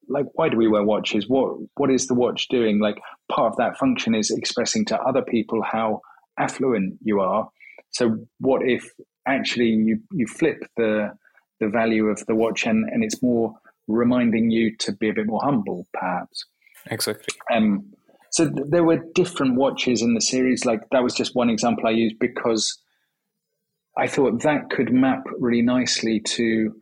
[0.08, 1.28] like why do we wear watches?
[1.28, 2.78] What what is the watch doing?
[2.78, 6.00] Like part of that function is expressing to other people how
[6.38, 7.48] affluent you are.
[7.90, 8.90] So what if
[9.26, 11.12] actually you you flip the
[11.60, 13.54] the value of the watch and and it's more
[13.86, 16.44] reminding you to be a bit more humble perhaps?
[16.90, 17.34] Exactly.
[17.52, 17.92] Um
[18.30, 20.64] so th- there were different watches in the series.
[20.64, 22.78] Like that was just one example i used because
[23.96, 26.72] i thought that could map really nicely to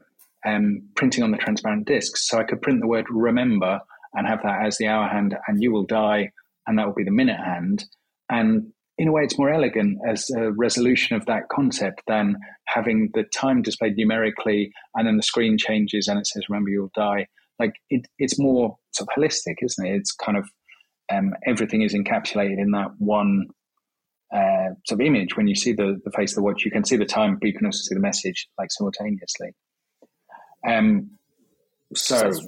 [0.44, 2.28] um, printing on the transparent discs.
[2.28, 3.80] So I could print the word remember
[4.14, 6.32] and have that as the hour hand, and you will die,
[6.66, 7.84] and that will be the minute hand.
[8.28, 13.10] And in a way, it's more elegant as a resolution of that concept than having
[13.14, 17.26] the time displayed numerically and then the screen changes and it says, remember, you'll die.
[17.58, 19.96] Like it, it's more sort of holistic, isn't it?
[19.96, 20.48] It's kind of
[21.10, 23.48] um, everything is encapsulated in that one
[24.32, 25.36] uh, sort of image.
[25.36, 27.46] When you see the, the face of the watch, you can see the time, but
[27.46, 29.54] you can also see the message like simultaneously.
[30.66, 31.10] Um,
[31.94, 32.46] so that's,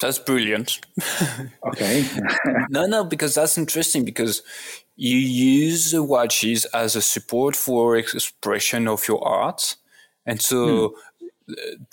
[0.00, 0.80] that's brilliant.
[1.66, 2.04] okay.
[2.70, 4.42] no, no, because that's interesting because
[4.96, 9.76] you use the watches as a support for expression of your art.
[10.26, 10.94] And so hmm.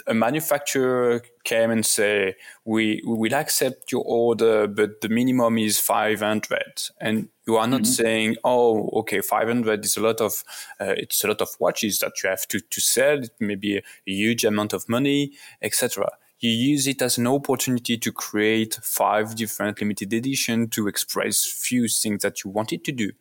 [0.07, 5.79] A manufacturer came and say, we, we will accept your order, but the minimum is
[5.79, 6.89] 500.
[6.99, 7.91] And you are not mm-hmm.
[7.91, 10.43] saying, oh, okay, 500 is a lot of,
[10.79, 13.19] uh, it's a lot of watches that you have to, to sell.
[13.19, 16.09] It may be a huge amount of money, etc.
[16.39, 21.87] You use it as an opportunity to create five different limited edition to express few
[21.87, 23.11] things that you wanted to do,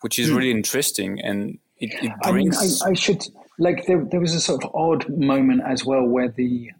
[0.00, 0.36] which is mm.
[0.36, 1.20] really interesting.
[1.20, 2.58] And it, it brings.
[2.58, 3.24] I, mean, I, I should,
[3.58, 6.70] like, there, there was a sort of odd moment as well where the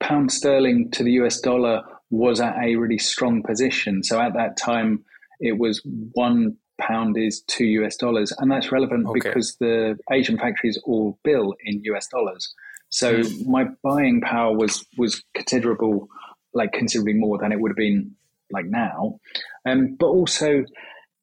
[0.00, 4.02] pound sterling to the US dollar was at a really strong position.
[4.02, 5.04] So at that time,
[5.40, 5.80] it was
[6.12, 9.20] one pound is two US dollars, and that's relevant okay.
[9.20, 12.54] because the Asian factories all bill in US dollars.
[12.90, 13.46] So mm.
[13.46, 16.08] my buying power was was considerable,
[16.52, 18.14] like considerably more than it would have been
[18.50, 19.18] like now.
[19.66, 20.64] Um, but also,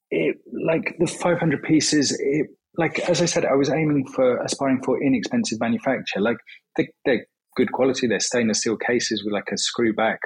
[0.10, 2.12] it like the 500 pieces.
[2.20, 6.22] It like as I said, I was aiming for aspiring for inexpensive manufacture.
[6.22, 6.38] Like
[6.78, 8.08] they, they're good quality.
[8.08, 10.20] They're stainless steel cases with like a screw back.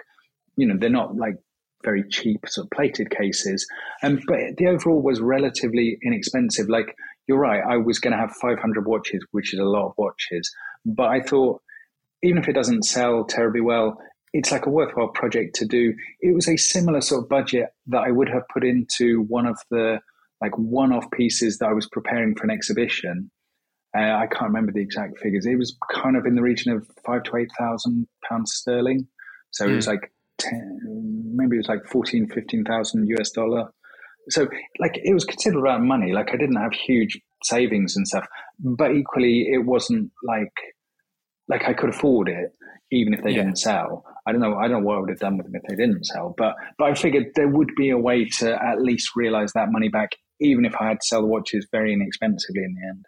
[0.55, 1.36] You know, they're not like
[1.84, 3.65] very cheap sort of plated cases.
[4.03, 6.69] Um, but the overall was relatively inexpensive.
[6.69, 6.95] Like
[7.27, 10.51] you're right, I was going to have 500 watches, which is a lot of watches.
[10.86, 11.62] But I thought,
[12.21, 13.97] even if it doesn't sell terribly well,
[14.34, 15.93] it's like a worthwhile project to do.
[16.19, 19.58] It was a similar sort of budget that I would have put into one of
[19.71, 19.99] the
[20.45, 23.31] like one-off pieces that I was preparing for an exhibition.
[23.97, 25.45] Uh, I can't remember the exact figures.
[25.45, 29.08] It was kind of in the region of five to eight thousand pounds sterling.
[29.51, 29.71] So mm.
[29.71, 29.91] it was hmm.
[29.91, 33.71] like 10, maybe it was like 14, 15,000 US dollar.
[34.29, 34.47] So
[34.79, 36.13] like it was considerable amount of money.
[36.13, 38.27] Like I didn't have huge savings and stuff,
[38.60, 40.53] but equally it wasn't like,
[41.47, 42.51] like I could afford it
[42.91, 43.43] even if they yeah.
[43.43, 44.03] didn't sell.
[44.27, 44.55] I don't know.
[44.55, 46.55] I don't know what I would have done with them if they didn't sell, but,
[46.77, 50.12] but I figured there would be a way to at least realize that money back,
[50.39, 53.05] even if I had to sell the watches very inexpensively in the end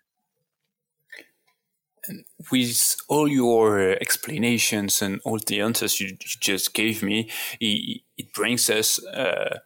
[2.51, 8.69] with all your explanations and all the answers you, just gave me, it, it brings
[8.69, 9.59] us uh,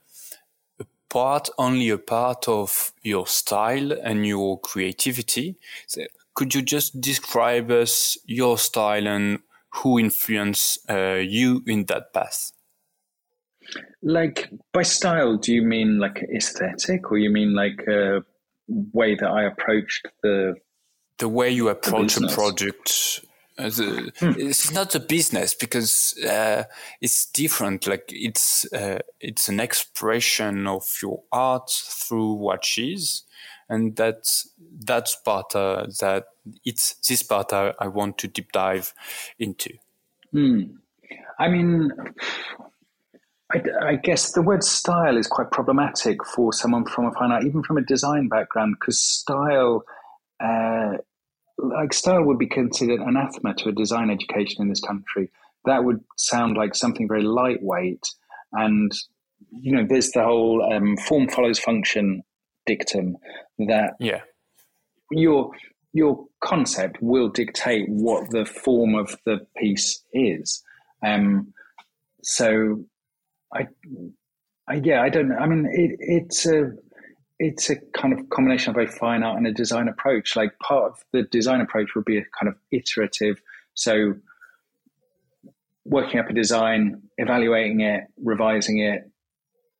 [0.80, 5.58] a part, only a part of your style and your creativity.
[5.88, 9.40] So could you just describe us your style and
[9.76, 12.52] who influenced uh, you in that path?
[14.02, 18.24] Like by style, do you mean like aesthetic, or you mean like a
[18.68, 20.56] way that I approached the
[21.18, 23.22] the way you approach a project
[23.58, 24.34] uh, the, hmm.
[24.38, 26.64] it's not a business because uh,
[27.00, 33.24] it's different like it's uh, it's an expression of your art through watches
[33.70, 34.50] and that's
[34.86, 36.26] that's part uh, that
[36.66, 38.94] it's this part I, I, want to deep dive
[39.38, 39.74] into
[40.32, 40.62] hmm.
[41.38, 41.92] i mean
[43.54, 47.46] I, I, guess the word style is quite problematic for someone from a fine art
[47.46, 49.84] even from a design background because style
[50.44, 50.94] uh,
[51.58, 55.30] like style would be considered anathema to a design education in this country
[55.66, 58.08] that would sound like something very lightweight.
[58.54, 58.92] And,
[59.52, 62.24] you know, there's the whole um, form follows function
[62.66, 63.18] dictum
[63.60, 64.22] that yeah.
[65.12, 65.52] your
[65.94, 70.64] your concept will dictate what the form of the piece is.
[71.04, 71.54] Um,
[72.24, 72.84] so,
[73.54, 73.68] I,
[74.68, 75.36] I, yeah, I don't know.
[75.36, 76.72] I mean, it, it's a
[77.40, 80.36] it's a kind of combination of a fine art and a design approach.
[80.36, 83.42] Like part of the design approach would be a kind of iterative.
[83.74, 84.14] So,
[85.84, 89.10] working up a design, evaluating it, revising it,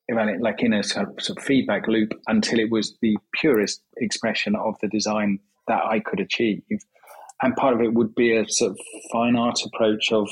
[0.08, 3.80] evaluate like in a sort of, sort of feedback loop until it was the purest
[3.98, 6.62] expression of the design that I could achieve.
[7.42, 8.78] And part of it would be a sort of
[9.12, 10.28] fine art approach of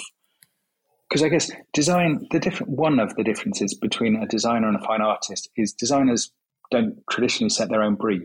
[1.11, 4.87] because I guess design the different one of the differences between a designer and a
[4.87, 6.31] fine artist is designers
[6.71, 8.23] don't traditionally set their own brief.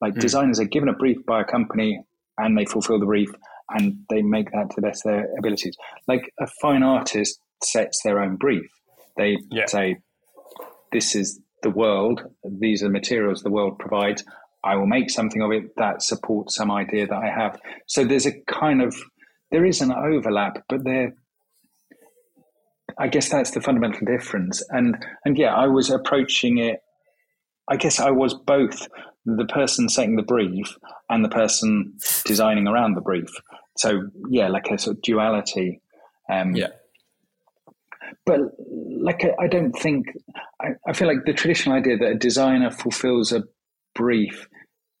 [0.00, 0.20] Like mm.
[0.20, 2.04] designers are given a brief by a company
[2.38, 3.30] and they fulfill the brief
[3.70, 5.76] and they make that to the best of their abilities.
[6.06, 8.70] Like a fine artist sets their own brief.
[9.16, 9.66] They yeah.
[9.66, 9.96] say,
[10.92, 14.24] This is the world, these are the materials the world provides.
[14.64, 17.60] I will make something of it that supports some idea that I have.
[17.86, 18.94] So there's a kind of
[19.50, 21.14] there is an overlap, but there
[22.98, 24.62] I guess that's the fundamental difference.
[24.70, 26.80] And and yeah, I was approaching it
[27.68, 28.88] I guess I was both
[29.24, 30.76] the person setting the brief
[31.08, 31.94] and the person
[32.26, 33.30] designing around the brief.
[33.76, 35.80] So yeah, like a sort of duality.
[36.30, 36.68] Um, yeah.
[38.26, 38.40] But
[39.00, 40.06] like I, I don't think
[40.60, 43.44] I, I feel like the traditional idea that a designer fulfills a
[43.94, 44.48] brief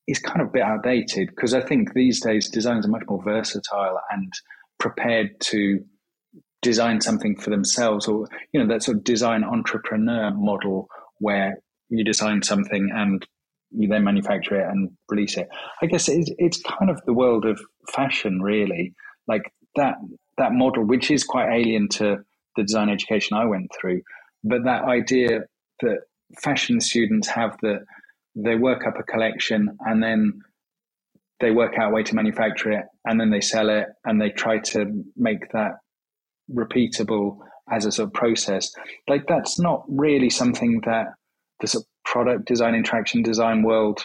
[0.06, 3.22] is kind of a bit outdated because I think these days designers are much more
[3.22, 4.32] versatile and
[4.78, 5.84] prepared to
[6.62, 12.04] design something for themselves or you know that sort of design entrepreneur model where you
[12.04, 13.26] design something and
[13.70, 15.48] you then manufacture it and release it.
[15.80, 18.94] I guess it's, it's kind of the world of fashion, really.
[19.26, 19.94] Like that
[20.38, 22.18] that model, which is quite alien to
[22.56, 24.02] the design education I went through,
[24.44, 25.40] but that idea
[25.80, 25.98] that
[26.42, 27.84] fashion students have that
[28.34, 30.40] they work up a collection and then
[31.40, 34.30] they work out a way to manufacture it and then they sell it and they
[34.30, 35.72] try to make that
[36.54, 37.38] repeatable
[37.70, 38.72] as a sort of process.
[39.08, 41.06] Like that's not really something that
[41.60, 44.04] the sort of product design, interaction design world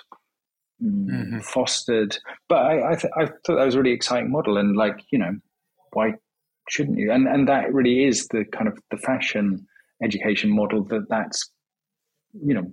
[0.84, 1.40] mm, mm-hmm.
[1.40, 2.18] fostered.
[2.48, 5.20] But I, I, th- I, thought that was a really exciting model, and like you
[5.20, 5.36] know,
[5.94, 6.14] why
[6.70, 7.12] shouldn't you?
[7.12, 9.66] And and that really is the kind of the fashion
[10.04, 11.50] education model that that's
[12.34, 12.72] you know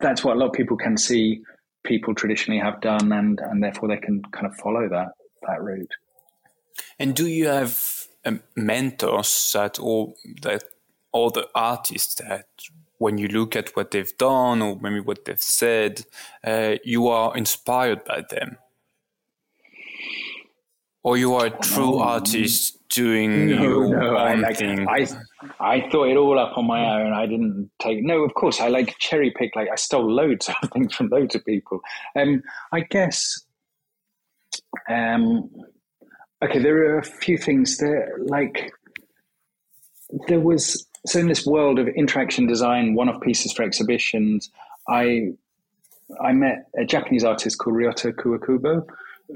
[0.00, 1.40] that's what a lot of people can see
[1.84, 5.08] people traditionally have done, and and therefore they can kind of follow that
[5.46, 5.90] that route.
[6.98, 8.06] And do you have
[8.54, 10.64] mentors that all that
[11.12, 12.46] all the artists that
[12.98, 16.04] when you look at what they've done or maybe what they've said,
[16.44, 18.58] uh, you are inspired by them?
[21.02, 24.88] Or you are a true artist doing no, your no, own I, thing?
[24.88, 25.06] I,
[25.60, 27.12] I thought it all up on my own.
[27.12, 28.02] I didn't take.
[28.02, 29.54] No, of course, I like cherry pick.
[29.54, 31.80] Like I stole loads of things from loads of people.
[32.16, 33.44] Um, I guess.
[34.88, 35.48] Um,
[36.42, 38.16] okay, there are a few things there.
[38.18, 38.72] Like
[40.28, 44.50] there was so in this world of interaction design, one-off pieces for exhibitions,
[44.88, 45.32] I
[46.20, 48.86] I met a Japanese artist called Ryota Kuwakubo,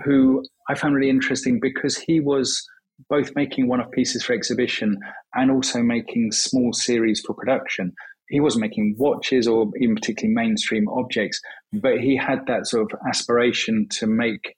[0.05, 2.69] who I found really interesting because he was
[3.09, 4.99] both making one-off pieces for exhibition
[5.35, 7.93] and also making small series for production.
[8.29, 11.41] He wasn't making watches or even particularly mainstream objects,
[11.73, 14.57] but he had that sort of aspiration to make.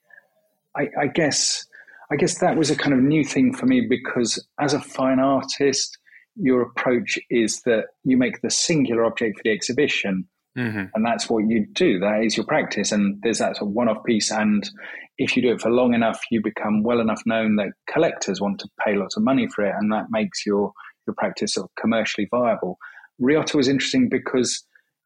[0.76, 1.66] I, I guess
[2.12, 5.18] I guess that was a kind of new thing for me because as a fine
[5.18, 5.96] artist,
[6.37, 10.29] your approach is that you make the singular object for the exhibition.
[10.57, 10.85] Mm-hmm.
[10.94, 11.98] And that's what you do.
[12.01, 12.92] That is your practice.
[12.92, 14.31] And there's that sort of one off piece.
[14.31, 14.68] And
[15.16, 18.59] if you do it for long enough, you become well enough known that collectors want
[18.61, 19.75] to pay lots of money for it.
[19.79, 20.72] And that makes your,
[21.07, 22.77] your practice sort of commercially viable.
[23.22, 24.62] Ryota was interesting because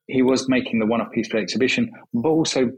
[0.09, 2.71] he was making the one off piece for the exhibition, but also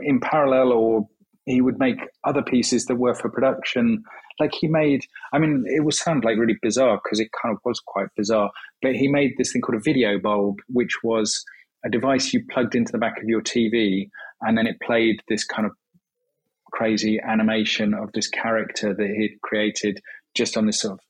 [0.00, 1.06] in parallel or
[1.44, 4.02] he would make other pieces that were for production.
[4.38, 7.60] Like he made, I mean, it would sound like really bizarre because it kind of
[7.64, 8.50] was quite bizarre,
[8.80, 11.44] but he made this thing called a video bulb, which was
[11.84, 14.08] a device you plugged into the back of your TV
[14.40, 15.72] and then it played this kind of
[16.72, 20.00] crazy animation of this character that he'd created
[20.34, 21.00] just on this sort of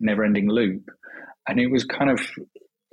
[0.00, 0.90] never ending loop.
[1.48, 2.20] And it was kind of,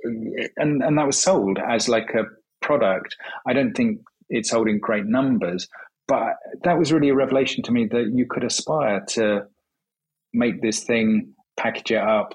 [0.04, 2.24] and, and that was sold as like a
[2.64, 3.16] product.
[3.46, 5.68] I don't think it sold in great numbers,
[6.10, 6.34] but
[6.64, 9.42] that was really a revelation to me that you could aspire to
[10.32, 12.34] make this thing, package it up,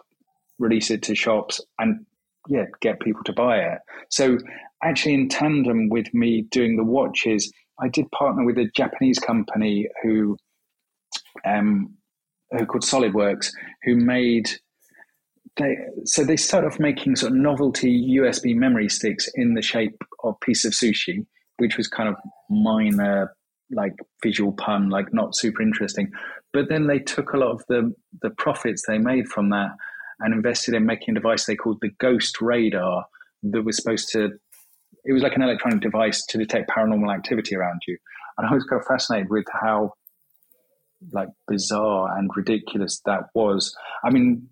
[0.59, 2.05] release it to shops, and
[2.47, 3.79] yeah, get people to buy it.
[4.09, 4.37] So
[4.81, 9.89] actually, in tandem with me doing the watches, I did partner with a Japanese company
[10.01, 10.37] who,
[11.45, 11.95] um,
[12.51, 13.49] who called SolidWorks,
[13.83, 14.51] who made
[15.57, 20.01] they so they start off making sort of novelty USB memory sticks in the shape
[20.23, 21.25] of piece of sushi,
[21.57, 22.15] which was kind of
[22.49, 23.35] minor,
[23.71, 23.93] like
[24.23, 26.11] visual pun, like not super interesting.
[26.53, 29.71] But then they took a lot of the the profits they made from that
[30.19, 33.05] and invested in making a device they called the Ghost Radar
[33.43, 34.31] that was supposed to.
[35.03, 37.97] It was like an electronic device to detect paranormal activity around you,
[38.37, 39.93] and I was kind of fascinated with how
[41.11, 43.75] like bizarre and ridiculous that was.
[44.03, 44.49] I mean,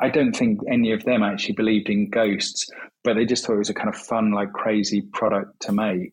[0.00, 2.68] I don't think any of them actually believed in ghosts,
[3.04, 6.12] but they just thought it was a kind of fun, like crazy product to make.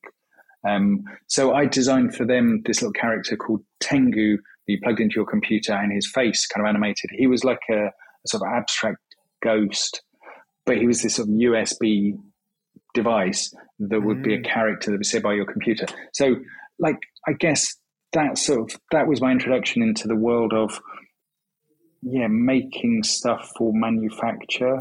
[0.67, 5.15] Um, so I designed for them this little character called Tengu that you plugged into
[5.15, 7.09] your computer and his face kind of animated.
[7.11, 8.99] He was like a, a sort of abstract
[9.43, 10.01] ghost,
[10.65, 12.17] but he was this sort of USB
[12.93, 14.23] device that would mm.
[14.23, 14.45] be a mm.
[14.45, 15.85] character that would sit by your computer.
[16.13, 16.35] So,
[16.79, 16.97] like,
[17.27, 17.75] I guess
[18.13, 20.79] that sort of that was my introduction into the world of
[22.01, 24.77] yeah, making stuff for manufacture.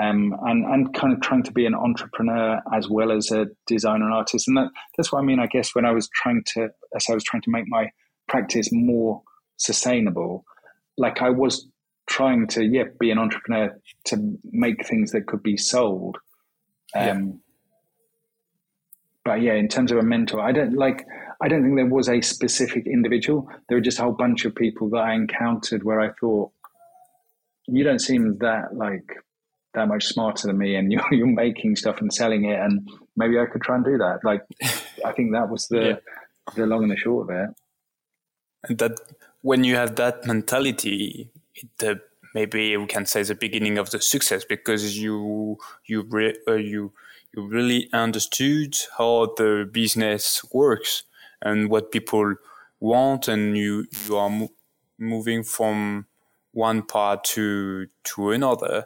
[0.00, 4.06] Um, and and kind of trying to be an entrepreneur as well as a designer
[4.06, 5.38] and artist, and that that's what I mean.
[5.38, 7.90] I guess when I was trying to, as I was trying to make my
[8.26, 9.22] practice more
[9.58, 10.44] sustainable,
[10.96, 11.68] like I was
[12.08, 16.16] trying to yeah be an entrepreneur to make things that could be sold.
[16.94, 17.32] Um, yeah.
[19.24, 21.04] But yeah, in terms of a mentor, I don't like.
[21.42, 23.48] I don't think there was a specific individual.
[23.68, 26.52] There were just a whole bunch of people that I encountered where I thought,
[27.66, 29.16] you don't seem that like
[29.74, 33.38] that much smarter than me and you're, you're making stuff and selling it and maybe
[33.38, 34.20] I could try and do that.
[34.24, 34.42] Like,
[35.04, 36.54] I think that was the, yeah.
[36.54, 37.50] the long and the short of it.
[38.68, 38.98] And that
[39.40, 41.96] when you have that mentality, it, uh,
[42.34, 46.92] maybe we can say the beginning of the success because you, you, re, uh, you,
[47.34, 51.02] you really understood how the business works
[51.40, 52.34] and what people
[52.78, 54.52] want and you, you are mo-
[54.98, 56.06] moving from
[56.52, 58.84] one part to to another.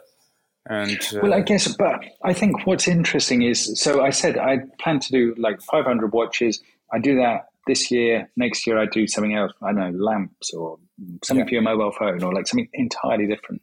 [0.69, 4.59] And uh, well, I guess, but I think what's interesting is so I said I
[4.79, 6.61] plan to do like 500 watches.
[6.91, 8.29] I do that this year.
[8.35, 9.53] Next year, I do something else.
[9.61, 10.77] I don't know lamps or
[11.23, 11.49] something yeah.
[11.49, 13.61] for your mobile phone or like something entirely different.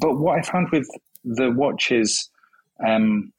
[0.00, 0.88] But what I found with
[1.24, 2.28] the watches,
[2.84, 3.32] um,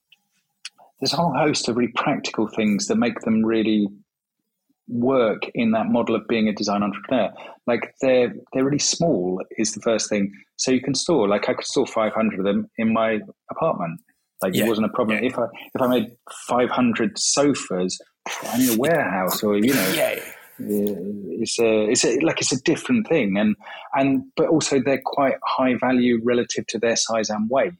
[0.99, 3.87] there's a whole host of really practical things that make them really
[4.87, 7.31] work in that model of being a design entrepreneur.
[7.67, 10.31] Like they're they're really small is the first thing.
[10.57, 13.19] So you can store like I could store 500 of them in my
[13.49, 14.01] apartment.
[14.41, 14.65] Like yeah.
[14.65, 15.19] it wasn't a problem.
[15.23, 15.29] Yeah.
[15.29, 16.11] If I if I made
[16.47, 17.99] 500 sofas,
[18.43, 19.93] I need a warehouse or you know.
[20.59, 20.69] Yeah.
[20.69, 23.55] Uh, it's a, it's a, like it's a different thing, and
[23.95, 27.73] and but also they're quite high value relative to their size and weight.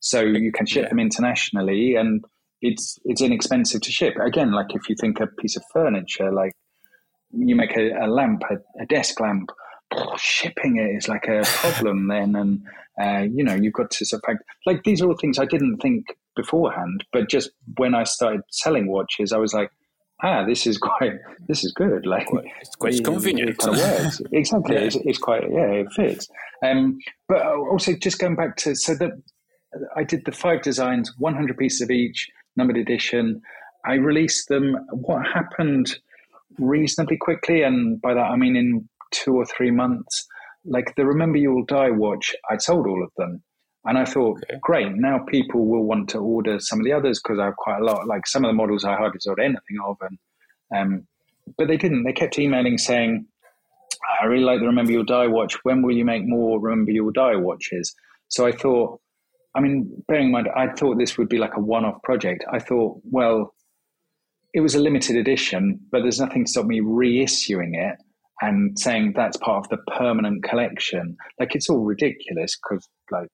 [0.00, 2.24] So you can ship them internationally, and
[2.64, 4.14] it's it's inexpensive to ship.
[4.16, 6.52] Again, like if you think a piece of furniture, like
[7.30, 9.50] you make a, a lamp, a, a, desk lamp,
[10.16, 12.62] shipping it is like a problem then, and
[13.00, 15.76] uh, you know you've got to sort of like these are all things I didn't
[15.78, 19.70] think beforehand, but just when I started selling watches, I was like,
[20.22, 22.06] ah, this is quite, this is good.
[22.06, 22.28] Like
[22.62, 23.50] it's quite it, convenient.
[23.50, 24.22] It kind of works.
[24.32, 24.74] exactly.
[24.74, 24.80] yeah.
[24.82, 26.28] It's, it's, quite, yeah, it fits.
[26.64, 26.98] Um,
[27.28, 29.10] but also just going back to so that
[29.96, 33.40] I did the five designs, 100 pieces of each numbered edition.
[33.86, 34.76] I released them.
[34.92, 35.98] What happened
[36.58, 40.26] reasonably quickly, and by that I mean in two or three months,
[40.64, 43.42] like the Remember You Will Die watch, I'd sold all of them.
[43.86, 44.58] And I thought, okay.
[44.62, 47.80] great, now people will want to order some of the others because I have quite
[47.80, 48.06] a lot.
[48.06, 49.98] Like some of the models I hardly sold anything of.
[50.00, 50.18] And,
[50.74, 51.06] um,
[51.58, 52.04] but they didn't.
[52.04, 53.26] They kept emailing saying,
[54.20, 55.58] I really like the Remember You'll Die watch.
[55.64, 57.94] When will you make more Remember You'll Die watches?
[58.28, 59.00] So I thought,
[59.54, 62.44] I mean, bearing in mind, I thought this would be like a one off project.
[62.50, 63.54] I thought, well,
[64.52, 67.96] it was a limited edition, but there's nothing to stop me reissuing it
[68.40, 71.16] and saying that's part of the permanent collection.
[71.38, 73.30] Like, it's all ridiculous because, like,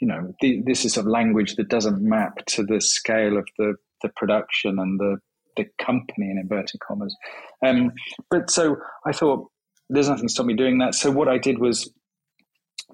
[0.00, 0.32] you know,
[0.64, 4.98] this is a language that doesn't map to the scale of the, the production and
[4.98, 5.18] the,
[5.56, 7.16] the company in inverted commas.
[7.64, 7.92] Um,
[8.30, 9.48] but so I thought
[9.88, 10.96] there's nothing to stop me doing that.
[10.96, 11.92] So what I did was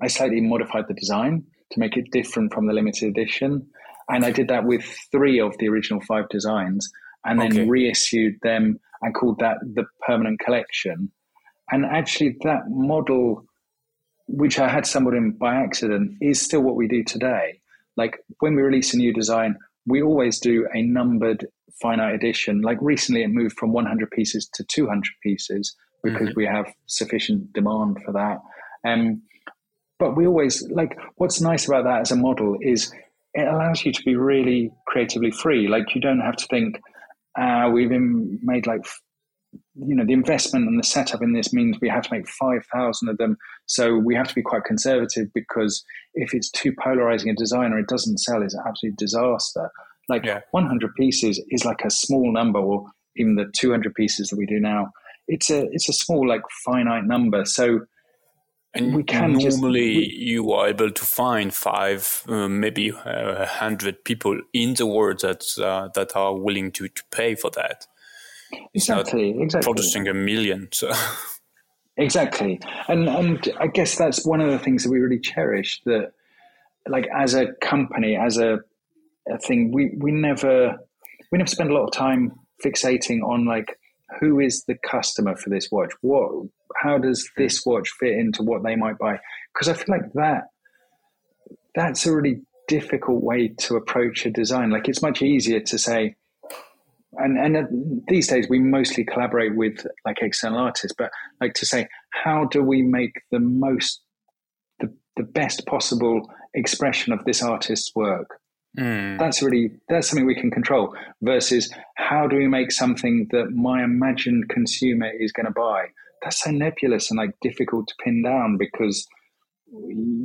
[0.03, 3.67] I slightly modified the design to make it different from the limited edition.
[4.09, 6.91] And I did that with three of the original five designs
[7.25, 7.69] and then okay.
[7.69, 11.13] reissued them and called that the permanent collection.
[11.71, 13.45] And actually, that model,
[14.27, 17.61] which I had stumbled in by accident, is still what we do today.
[17.97, 19.57] Like when we release a new design,
[19.87, 21.47] we always do a numbered
[21.81, 22.63] finite edition.
[22.63, 26.37] Like recently, it moved from 100 pieces to 200 pieces because mm-hmm.
[26.37, 28.39] we have sufficient demand for that.
[28.89, 29.23] Um,
[29.99, 32.93] but we always like what's nice about that as a model is
[33.35, 35.69] it allows you to be really creatively free.
[35.69, 36.81] Like you don't have to think,
[37.39, 38.85] uh, we've been made like
[39.75, 43.09] you know the investment and the setup in this means we have to make 5000
[43.09, 43.37] of them.
[43.67, 45.85] So we have to be quite conservative because
[46.15, 48.43] if it's too polarizing a design or it doesn't sell.
[48.43, 49.71] It's an absolute disaster.
[50.09, 50.41] Like yeah.
[50.53, 52.87] 100 pieces is like a small number or
[53.17, 54.89] even the 200 pieces that we do now.
[55.29, 57.45] It's a it's a small like finite number.
[57.45, 57.81] So
[58.75, 62.95] and we can normally just, we, you are able to find five, uh, maybe a
[62.95, 67.51] uh, hundred people in the world that uh, that are willing to, to pay for
[67.53, 67.87] that.
[68.75, 69.73] Exactly, exactly.
[69.73, 70.93] Producing a million, so.
[71.97, 75.81] Exactly, and and I guess that's one of the things that we really cherish.
[75.85, 76.13] That,
[76.89, 78.61] like, as a company, as a,
[79.29, 80.79] a thing, we we never
[81.33, 82.33] we never spend a lot of time
[82.65, 83.79] fixating on like
[84.21, 85.91] who is the customer for this watch?
[86.01, 89.19] What how does this watch fit into what they might buy?
[89.53, 90.45] Because I feel like that
[91.75, 94.71] that's a really difficult way to approach a design.
[94.71, 96.17] Like it's much easier to say,
[97.13, 101.11] and and these days we mostly collaborate with like external artists, but
[101.41, 104.03] like to say, how do we make the most
[104.81, 108.41] the, the best possible expression of this artist's work?
[108.79, 109.19] Mm.
[109.19, 110.95] That's really that's something we can control.
[111.23, 115.87] Versus how do we make something that my imagined consumer is going to buy?
[116.23, 119.07] That's so nebulous and like difficult to pin down because,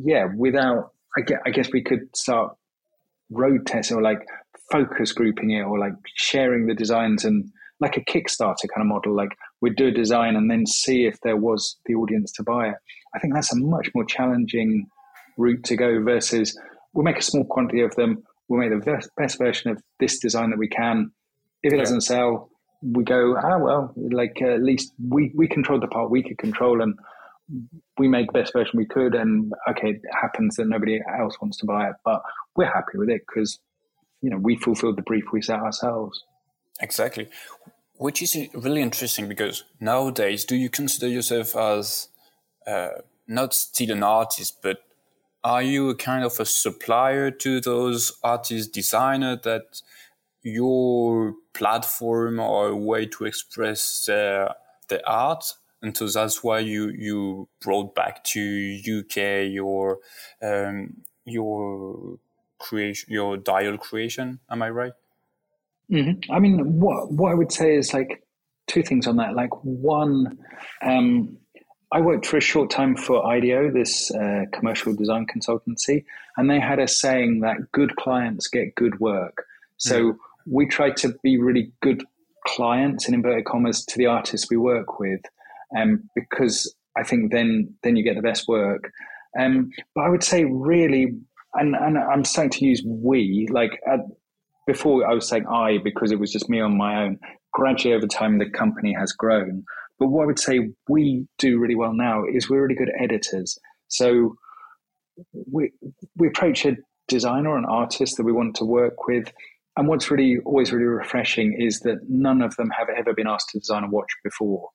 [0.04, 2.56] yeah, without I guess, I guess we could start
[3.30, 4.26] road testing or like
[4.72, 9.16] focus grouping it or like sharing the designs and like a Kickstarter kind of model.
[9.16, 12.70] Like we'd do a design and then see if there was the audience to buy
[12.70, 12.76] it.
[13.16, 14.88] I think that's a much more challenging
[15.38, 16.60] route to go versus
[16.94, 20.20] we'll make a small quantity of them we'll make the best, best version of this
[20.20, 21.12] design that we can.
[21.62, 21.84] If it yeah.
[21.84, 22.50] doesn't sell,
[22.84, 26.38] we go, ah, well, like uh, at least we, we controlled the part we could
[26.38, 26.98] control and
[27.98, 29.16] we made the best version we could.
[29.16, 32.22] And okay, it happens that nobody else wants to buy it, but
[32.56, 33.60] we're happy with it because,
[34.22, 36.24] you know, we fulfilled the brief we set ourselves.
[36.82, 37.30] Exactly.
[37.96, 42.10] Which is really interesting because nowadays, do you consider yourself as
[42.68, 42.90] uh,
[43.28, 44.80] not still an artist, but
[45.44, 49.82] are you a kind of a supplier to those artist designer that
[50.44, 54.54] your platform or a way to express their
[54.90, 55.46] the art
[55.82, 60.00] and so that's why you you brought back to UK your
[60.42, 62.18] um, your
[62.60, 64.94] creation your dial creation am I right
[65.90, 66.32] mm-hmm.
[66.32, 68.24] I mean what what I would say is like
[68.68, 70.38] two things on that like one
[70.82, 71.38] um,
[71.94, 76.60] I worked for a short time for IDEO, this uh, commercial design consultancy, and they
[76.60, 79.46] had a saying that good clients get good work.
[79.78, 80.18] So mm.
[80.46, 82.04] We try to be really good
[82.46, 85.22] clients in inverted commas to the artists we work with,
[85.78, 88.92] um, because I think then then you get the best work.
[89.40, 91.08] Um, but I would say really,
[91.56, 93.80] and, and I'm starting to use we like
[94.68, 97.20] before I was saying I because it was just me on my own.
[97.54, 99.64] Gradually over time, the company has grown.
[100.00, 103.58] But what I would say we do really well now is we're really good editors.
[103.88, 104.36] So
[105.52, 105.72] we
[106.16, 106.78] we approach a
[107.08, 109.32] designer or an artist that we want to work with.
[109.76, 113.50] And what's really always really refreshing is that none of them have ever been asked
[113.50, 114.70] to design a watch before.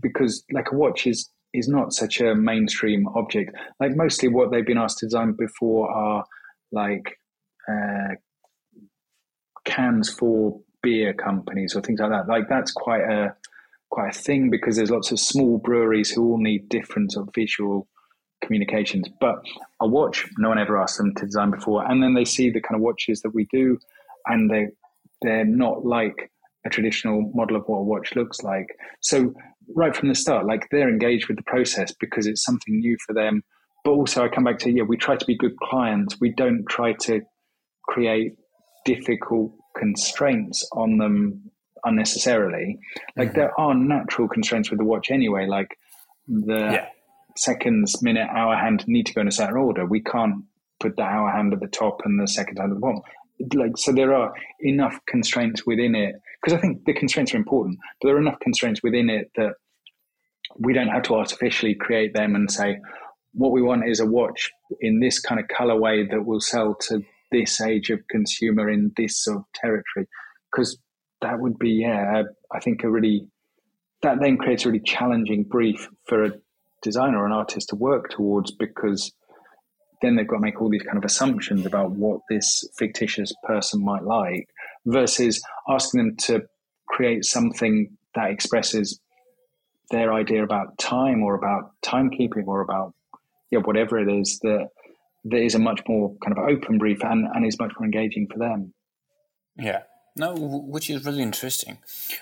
[0.00, 3.54] Because like a watch is is not such a mainstream object.
[3.78, 6.24] Like mostly what they've been asked to design before are
[6.70, 7.18] like
[7.68, 8.14] uh,
[9.64, 12.28] cans for beer companies or things like that.
[12.28, 13.34] Like that's quite a
[13.90, 17.34] quite a thing because there's lots of small breweries who all need different sort of
[17.34, 17.86] visual
[18.42, 19.06] communications.
[19.20, 19.36] But
[19.80, 22.60] a watch, no one ever asked them to design before, and then they see the
[22.60, 23.78] kind of watches that we do,
[24.26, 24.68] and they
[25.22, 26.30] they're not like
[26.64, 28.66] a traditional model of what a watch looks like.
[29.00, 29.32] So
[29.74, 33.14] right from the start, like they're engaged with the process because it's something new for
[33.14, 33.42] them.
[33.84, 36.20] But also, I come back to yeah, we try to be good clients.
[36.20, 37.20] We don't try to
[37.88, 38.32] create
[38.84, 41.50] difficult constraints on them
[41.84, 42.78] unnecessarily.
[43.16, 43.38] Like mm-hmm.
[43.38, 45.46] there are natural constraints with the watch anyway.
[45.46, 45.76] Like
[46.28, 46.88] the yeah.
[47.36, 49.84] seconds, minute, hour hand need to go in a certain order.
[49.84, 50.44] We can't
[50.80, 53.02] put the hour hand at the top and the second hand at the bottom.
[53.54, 57.78] Like so, there are enough constraints within it because I think the constraints are important,
[58.00, 59.54] but there are enough constraints within it that
[60.58, 62.78] we don't have to artificially create them and say
[63.32, 67.02] what we want is a watch in this kind of colorway that will sell to
[67.30, 70.06] this age of consumer in this sort of territory.
[70.52, 70.76] Because
[71.22, 73.26] that would be yeah i think a really
[74.02, 76.32] that then creates a really challenging brief for a
[76.82, 79.12] designer or an artist to work towards because
[80.02, 83.84] then they've got to make all these kind of assumptions about what this fictitious person
[83.84, 84.48] might like
[84.84, 86.42] versus asking them to
[86.88, 89.00] create something that expresses
[89.90, 92.94] their idea about time or about timekeeping or about
[93.50, 94.68] yeah whatever it is that
[95.24, 98.26] that is a much more kind of open brief and, and is much more engaging
[98.26, 98.74] for them
[99.56, 99.82] yeah
[100.16, 101.78] No, which is really interesting.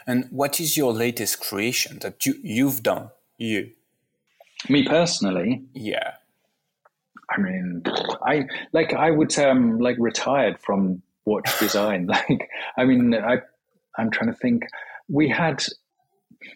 [0.06, 3.10] And what is your latest creation that you you've done?
[3.36, 3.70] You,
[4.68, 6.12] me personally, yeah.
[7.30, 7.82] I mean,
[8.26, 12.06] I like I would say I'm like retired from watch design.
[12.06, 13.38] like, I mean, I
[13.98, 14.64] I'm trying to think.
[15.08, 15.64] We had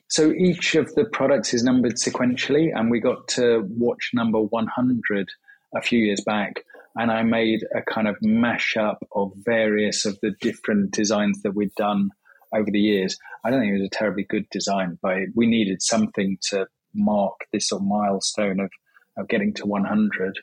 [0.08, 5.28] so each of the products is numbered sequentially, and we got to watch number 100
[5.76, 6.64] a few years back.
[6.96, 11.74] And I made a kind of mashup of various of the different designs that we'd
[11.74, 12.10] done
[12.54, 13.18] over the years.
[13.44, 17.34] I don't think it was a terribly good design, but we needed something to mark
[17.52, 18.70] this sort of milestone of,
[19.18, 20.38] of getting to 100.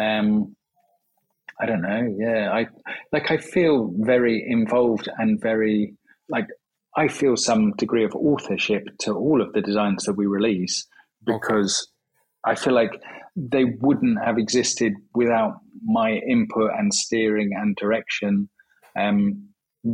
[0.00, 0.56] Um,
[1.60, 2.14] I don't know.
[2.18, 2.66] Yeah, I
[3.12, 3.30] like.
[3.30, 5.94] I feel very involved and very
[6.28, 6.46] like.
[6.96, 10.86] I feel some degree of authorship to all of the designs that we release
[11.24, 11.88] because
[12.46, 12.52] okay.
[12.52, 13.02] I feel like
[13.36, 18.48] they wouldn't have existed without my input and steering and direction.
[18.98, 19.48] Um,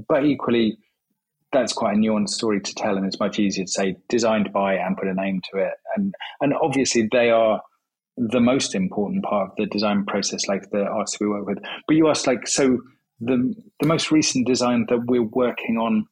[0.09, 0.79] but equally,
[1.53, 4.75] that's quite a nuanced story to tell, and it's much easier to say designed by
[4.75, 5.75] and put a name to it.
[5.97, 7.61] And and obviously, they are
[8.17, 11.59] the most important part of the design process, like the artists we work with.
[11.87, 12.79] But you asked, like, so
[13.21, 16.07] the the most recent design that we're working on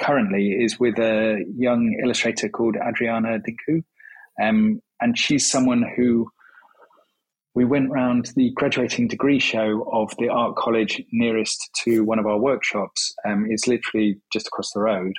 [0.00, 3.82] currently is with a young illustrator called Adriana Dinku,
[4.42, 6.28] um, and she's someone who
[7.54, 12.26] we went round the graduating degree show of the art college nearest to one of
[12.26, 13.14] our workshops.
[13.26, 15.12] Um, it's literally just across the road,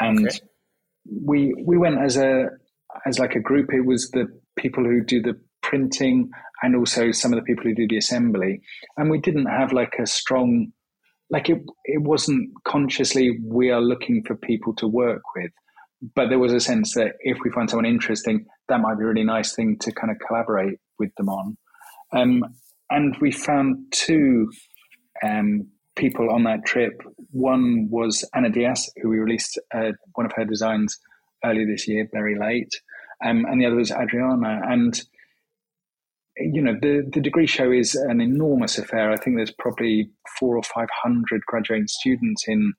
[0.00, 0.38] and okay.
[1.24, 2.48] we we went as a
[3.06, 3.72] as like a group.
[3.72, 4.26] It was the
[4.56, 6.30] people who do the printing
[6.62, 8.60] and also some of the people who do the assembly.
[8.96, 10.72] And we didn't have like a strong,
[11.30, 15.50] like it, it wasn't consciously we are looking for people to work with.
[16.14, 19.06] But there was a sense that if we find someone interesting, that might be a
[19.06, 21.56] really nice thing to kind of collaborate with them on.
[22.12, 22.44] Um,
[22.90, 24.50] and we found two
[25.22, 27.00] um, people on that trip.
[27.30, 30.98] One was Ana Diaz, who we released uh, one of her designs
[31.42, 32.72] earlier this year, very late
[33.22, 34.60] um, and the other was Adriana.
[34.64, 35.00] And
[36.36, 39.10] you know, the the degree show is an enormous affair.
[39.10, 42.72] I think there's probably four or five hundred graduating students in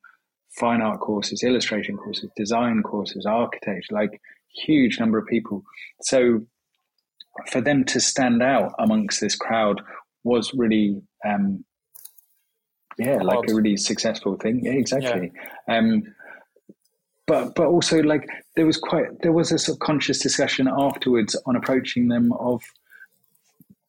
[0.59, 4.21] fine art courses, illustration courses, design courses, architecture, like
[4.65, 5.63] huge number of people.
[6.01, 6.41] So
[7.51, 9.81] for them to stand out amongst this crowd
[10.23, 11.65] was really um,
[12.97, 14.61] yeah, like a really successful thing.
[14.63, 15.31] Yeah, exactly.
[15.67, 15.77] Yeah.
[15.77, 16.03] Um,
[17.27, 21.35] but but also like there was quite there was a sort of conscious discussion afterwards
[21.45, 22.61] on approaching them of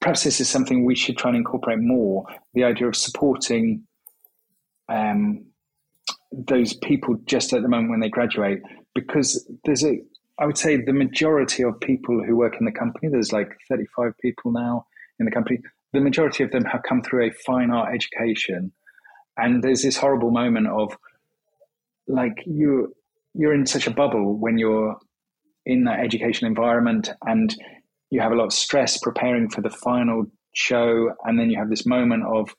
[0.01, 3.82] perhaps this is something we should try and incorporate more the idea of supporting
[4.89, 5.45] um,
[6.32, 8.61] those people just at the moment when they graduate
[8.95, 10.01] because there's a
[10.39, 14.12] I would say the majority of people who work in the company there's like 35
[14.20, 14.87] people now
[15.18, 15.61] in the company
[15.97, 18.72] the majority of them have come through a fine art education.
[19.37, 20.97] And there's this horrible moment of
[22.07, 22.95] like you
[23.39, 24.97] you're in such a bubble when you're
[25.64, 27.55] in that education environment and
[28.11, 31.70] you have a lot of stress preparing for the final show and then you have
[31.70, 32.55] this moment of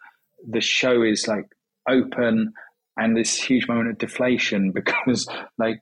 [0.47, 1.45] the show is like
[1.89, 2.53] open
[2.97, 5.81] and this huge moment of deflation because like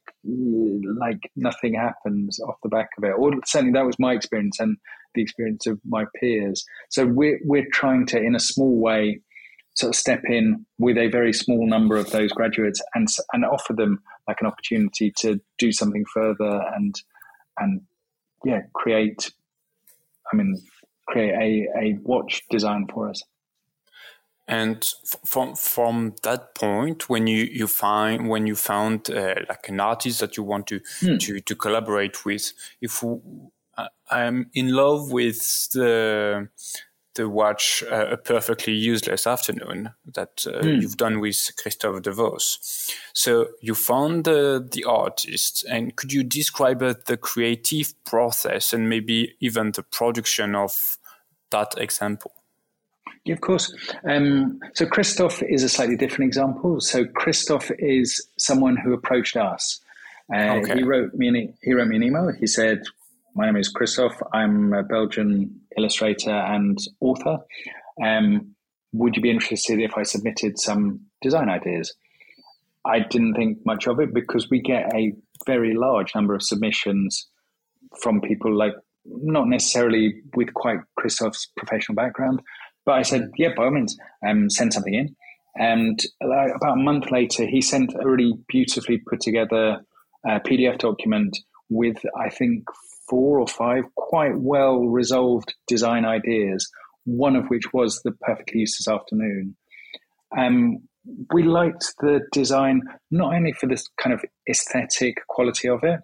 [1.00, 3.14] like nothing happens off the back of it.
[3.18, 4.78] Or certainly that was my experience and
[5.16, 6.64] the experience of my peers.
[6.90, 9.22] So we're we're trying to in a small way
[9.76, 13.74] sort of step in with a very small number of those graduates and and offer
[13.74, 17.02] them like an opportunity to do something further and
[17.58, 17.82] and
[18.44, 19.32] yeah create
[20.32, 20.62] i mean
[21.08, 23.22] create a, a watch design for us
[24.48, 24.86] and
[25.26, 30.20] from from that point when you you find when you found uh, like an artist
[30.20, 31.18] that you want to hmm.
[31.18, 36.48] to to collaborate with if uh, i'm in love with the
[37.16, 40.82] to watch uh, a perfectly useless afternoon that uh, mm.
[40.82, 42.92] you've done with Christophe DeVos.
[43.14, 48.90] So you found uh, the artist, and could you describe uh, the creative process and
[48.90, 50.98] maybe even the production of
[51.52, 52.32] that example?
[53.24, 53.74] Yeah, of course.
[54.08, 56.80] Um, so Christophe is a slightly different example.
[56.80, 59.80] So Christophe is someone who approached us.
[60.32, 60.76] Uh, okay.
[60.76, 62.32] He wrote me an, he wrote me an email.
[62.40, 62.84] He said,
[63.36, 64.22] "My name is Christophe.
[64.34, 67.38] I'm a Belgian illustrator and author.
[68.02, 68.56] Um,
[68.94, 71.94] would you be interested if I submitted some design ideas?
[72.86, 75.14] I didn't think much of it because we get a
[75.46, 77.28] very large number of submissions
[78.02, 78.74] from people like
[79.06, 82.42] not necessarily with quite Christophe's professional background.
[82.86, 85.16] But I said, yeah, by all means, um, send something in.
[85.58, 89.82] And about a month later, he sent a really beautifully put together
[90.28, 91.38] uh, PDF document
[91.70, 92.64] with, I think,
[93.10, 96.70] four or five quite well resolved design ideas,
[97.06, 99.56] one of which was the perfectly useless afternoon.
[100.38, 100.80] Um,
[101.34, 102.82] we liked the design
[103.12, 106.00] not only for this kind of aesthetic quality of it.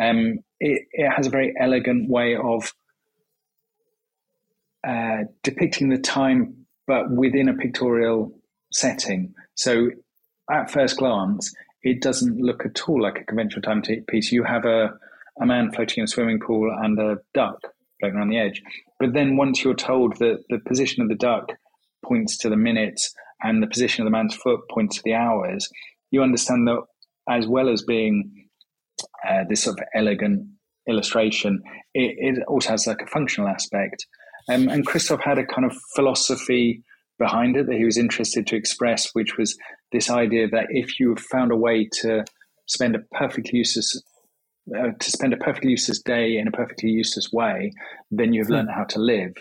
[0.00, 2.72] Um, it, it has a very elegant way of
[4.86, 8.32] uh, depicting the time, but within a pictorial
[8.72, 9.34] setting.
[9.54, 9.90] So,
[10.50, 14.32] at first glance, it doesn't look at all like a conventional timepiece.
[14.32, 14.94] You have a,
[15.40, 17.60] a man floating in a swimming pool and a duck
[18.00, 18.62] floating around the edge.
[18.98, 21.52] But then, once you're told that the position of the duck
[22.04, 25.68] points to the minutes and the position of the man's foot points to the hours,
[26.10, 26.82] you understand that
[27.28, 28.30] as well as being
[29.28, 30.46] uh, this sort of elegant
[30.88, 31.62] illustration,
[31.94, 34.06] it, it, also has like a functional aspect.
[34.50, 36.82] Um, and Christoph had a kind of philosophy
[37.18, 39.56] behind it that he was interested to express, which was
[39.92, 42.24] this idea that if you found a way to
[42.66, 44.02] spend a perfectly useless
[44.76, 47.72] uh, to spend a perfectly useless day in a perfectly useless way,
[48.10, 48.54] then you've hmm.
[48.54, 49.34] learned how to live.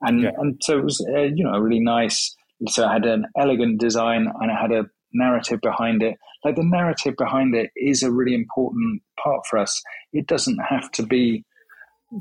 [0.00, 0.30] And yeah.
[0.38, 2.34] and so it was uh, you know a really nice.
[2.68, 6.16] So it had an elegant design and it had a narrative behind it.
[6.44, 9.80] Like the narrative behind it is a really important part for us.
[10.12, 11.44] It doesn't have to be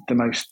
[0.07, 0.51] the most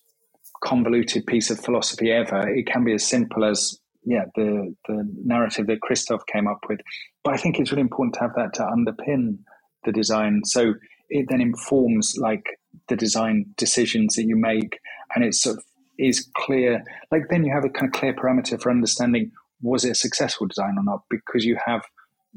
[0.64, 2.47] convoluted piece of philosophy ever.
[2.47, 6.80] It can be as simple as yeah, the the narrative that Christoph came up with.
[7.24, 9.39] But I think it's really important to have that to underpin
[9.86, 10.41] the design.
[10.45, 10.74] So
[11.10, 14.80] it then informs like the design decisions that you make,
[15.16, 15.64] and it sort of
[15.97, 16.84] is clear.
[17.12, 19.32] Like then you have a kind of clear parameter for understanding
[19.62, 21.84] was it a successful design or not because you have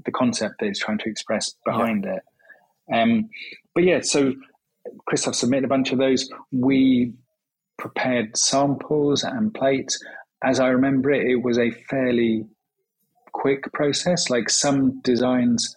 [0.05, 2.17] the concept that it's trying to express behind yeah.
[2.17, 2.23] it.
[2.93, 3.29] Um,
[3.75, 4.35] but yeah, so
[5.07, 6.29] Christoph submitted a bunch of those.
[6.51, 7.13] We
[7.79, 10.03] prepared samples and plates.
[10.43, 12.45] As I remember it, it was a fairly
[13.33, 14.31] quick process.
[14.31, 15.77] Like some designs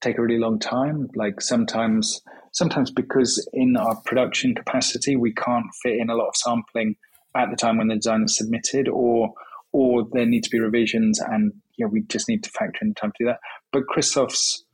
[0.00, 1.08] take a really long time.
[1.14, 2.20] Like sometimes,
[2.52, 6.96] sometimes because in our production capacity, we can't fit in a lot of sampling
[7.36, 9.32] at the time when the design is submitted, or
[9.72, 13.12] or there need to be revisions, and yeah, we just need to factor in time
[13.18, 13.40] to do that.
[13.72, 14.64] But Christoph's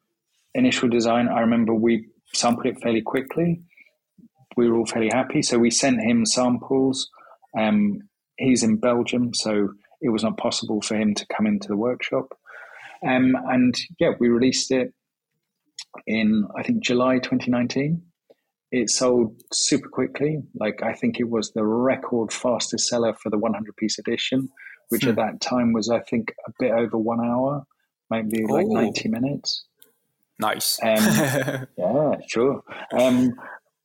[0.54, 3.60] initial design, I remember we sampled it fairly quickly
[4.56, 5.42] we were all fairly happy.
[5.42, 7.08] So we sent him samples.
[7.58, 8.00] Um,
[8.36, 9.70] he's in Belgium, so
[10.00, 12.36] it was not possible for him to come into the workshop.
[13.06, 14.92] Um, and yeah, we released it
[16.06, 18.02] in I think July 2019.
[18.70, 20.38] It sold super quickly.
[20.54, 24.48] Like I think it was the record fastest seller for the 100 piece edition,
[24.88, 25.10] which hmm.
[25.10, 27.64] at that time was I think a bit over one hour,
[28.10, 29.64] maybe like 90 minutes.
[30.40, 30.80] Nice.
[30.82, 30.96] Um,
[31.78, 32.62] yeah, sure.
[32.98, 33.34] Um,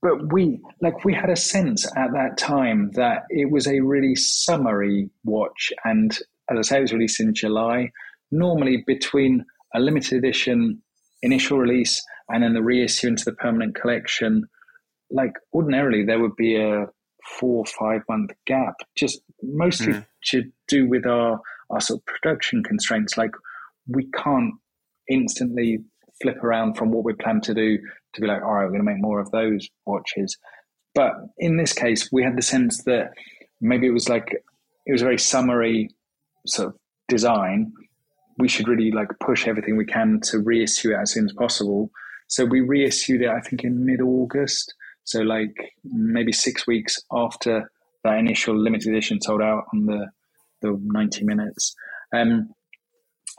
[0.01, 4.15] but we like we had a sense at that time that it was a really
[4.15, 7.89] summery watch and as i say it was released in july
[8.31, 9.43] normally between
[9.75, 10.81] a limited edition
[11.21, 14.43] initial release and then the reissue into the permanent collection
[15.11, 16.85] like ordinarily there would be a
[17.39, 20.05] four or five month gap just mostly mm.
[20.23, 21.39] to do with our
[21.69, 23.31] our sort of production constraints like
[23.87, 24.53] we can't
[25.09, 25.79] instantly
[26.21, 27.77] flip around from what we plan to do
[28.13, 30.37] to be like, all right, we're going to make more of those watches.
[30.95, 33.11] But in this case, we had the sense that
[33.61, 34.33] maybe it was like
[34.85, 35.89] it was a very summery
[36.45, 36.75] sort of
[37.07, 37.71] design.
[38.39, 41.91] We should really like push everything we can to reissue it as soon as possible.
[42.27, 44.73] So we reissued it, I think, in mid August.
[45.03, 47.71] So like maybe six weeks after
[48.03, 50.07] that initial limited edition sold out on the
[50.61, 51.75] the ninety minutes.
[52.13, 52.53] Um,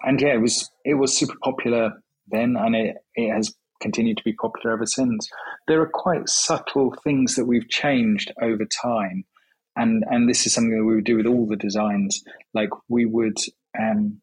[0.03, 1.93] and yeah, it was it was super popular
[2.29, 5.29] then, and it it has continued to be popular ever since.
[5.67, 9.25] There are quite subtle things that we've changed over time,
[9.77, 12.23] and and this is something that we would do with all the designs.
[12.55, 13.39] Like we would,
[13.79, 14.21] um,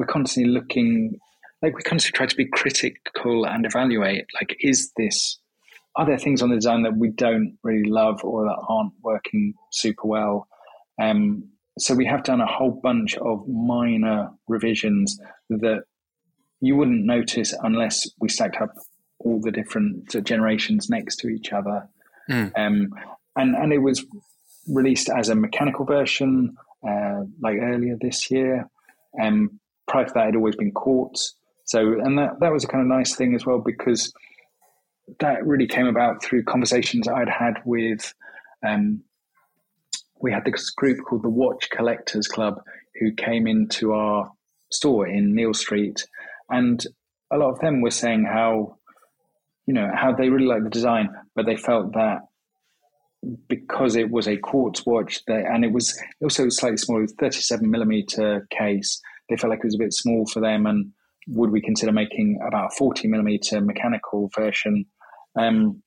[0.00, 1.20] we're constantly looking,
[1.60, 4.24] like we constantly try to be critical and evaluate.
[4.40, 5.38] Like, is this?
[5.94, 9.52] Are there things on the design that we don't really love or that aren't working
[9.70, 10.48] super well?
[11.00, 15.18] Um, so we have done a whole bunch of minor revisions
[15.50, 15.82] that
[16.62, 18.72] you wouldn't notice unless we stacked up
[19.18, 21.88] all the different generations next to each other.
[22.30, 22.52] Mm.
[22.56, 22.88] Um,
[23.36, 24.02] and and it was
[24.66, 26.56] released as a mechanical version
[26.88, 28.66] uh, like earlier this year.
[29.20, 29.60] Um,
[29.90, 31.34] prior to that, had always been quartz.
[31.64, 34.12] So and that that was a kind of nice thing as well because
[35.18, 38.14] that really came about through conversations I'd had with.
[38.66, 39.02] Um,
[40.22, 42.62] we had this group called the Watch Collectors Club
[42.98, 44.30] who came into our
[44.70, 46.06] store in Neal Street,
[46.48, 46.84] and
[47.30, 48.76] a lot of them were saying how
[49.66, 52.18] you know how they really liked the design, but they felt that
[53.48, 59.00] because it was a quartz watch, and it was also slightly smaller, thirty-seven millimeter case.
[59.30, 60.92] They felt like it was a bit small for them, and
[61.28, 64.84] would we consider making about a forty millimeter mechanical version?
[65.38, 65.82] Um,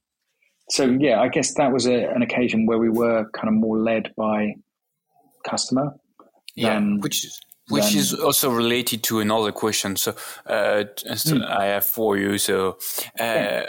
[0.69, 3.77] so yeah, I guess that was a, an occasion where we were kind of more
[3.77, 4.53] led by
[5.47, 5.91] customer.
[6.55, 7.39] Yeah, which is
[7.69, 9.95] which is also related to another question.
[9.95, 10.11] So,
[10.45, 11.45] uh, mm.
[11.45, 12.37] I have for you.
[12.37, 12.77] So,
[13.19, 13.65] uh, yeah.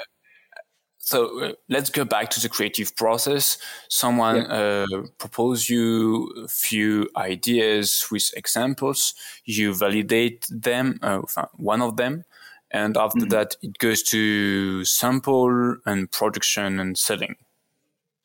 [1.05, 3.59] So uh, let's go back to the creative process.
[3.89, 4.87] Someone yeah.
[4.91, 9.15] uh, propose you a few ideas with examples.
[9.45, 11.21] You validate them, uh,
[11.57, 12.25] one of them,
[12.71, 13.29] and after mm-hmm.
[13.29, 17.37] that, it goes to sample and production and selling.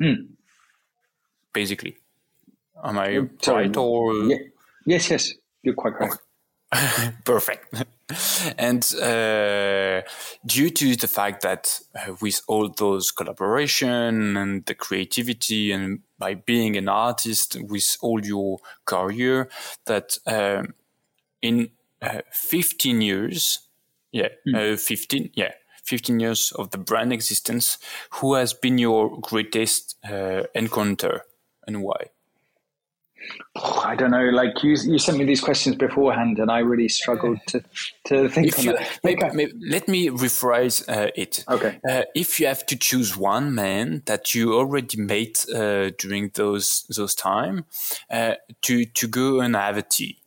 [0.02, 0.28] Mm.
[1.52, 1.98] Basically,
[2.82, 4.14] am I right or?
[4.24, 4.38] Yeah.
[4.86, 5.34] Yes, yes.
[5.64, 6.20] You're quite correct.
[7.26, 7.84] Perfect.
[8.58, 10.02] and uh,
[10.46, 16.36] due to the fact that uh, with all those collaboration and the creativity and by
[16.36, 19.50] being an artist with all your career,
[19.86, 20.74] that um,
[21.42, 23.60] in uh, 15 years,
[24.12, 24.80] yeah, mm.
[24.80, 25.54] 15, yeah,
[25.84, 27.80] 15 years of the brand existence,
[28.12, 31.24] who has been your greatest uh, encounter
[31.66, 32.10] and why?
[33.56, 34.30] I don't know.
[34.30, 37.64] Like you, you sent me these questions beforehand, and I really struggled to
[38.06, 38.78] to think if on you.
[39.04, 41.44] Maybe, maybe, let me rephrase uh, it.
[41.50, 41.80] Okay.
[41.88, 46.86] Uh, if you have to choose one man that you already met uh, during those
[46.96, 47.66] those time
[48.10, 50.20] uh, to to go and have a tea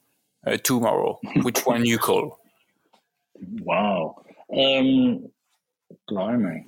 [0.46, 2.38] uh, tomorrow, which one you call?
[3.62, 4.22] Wow.
[4.54, 5.30] Um,
[6.08, 6.66] blimey.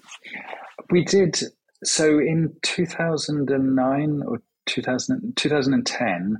[0.90, 1.38] We did
[1.82, 6.38] so in two thousand and nine or 2000, 2010,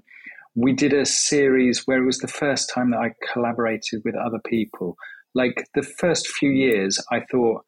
[0.55, 4.39] we did a series where it was the first time that I collaborated with other
[4.47, 4.97] people.
[5.35, 7.65] Like the first few years, I thought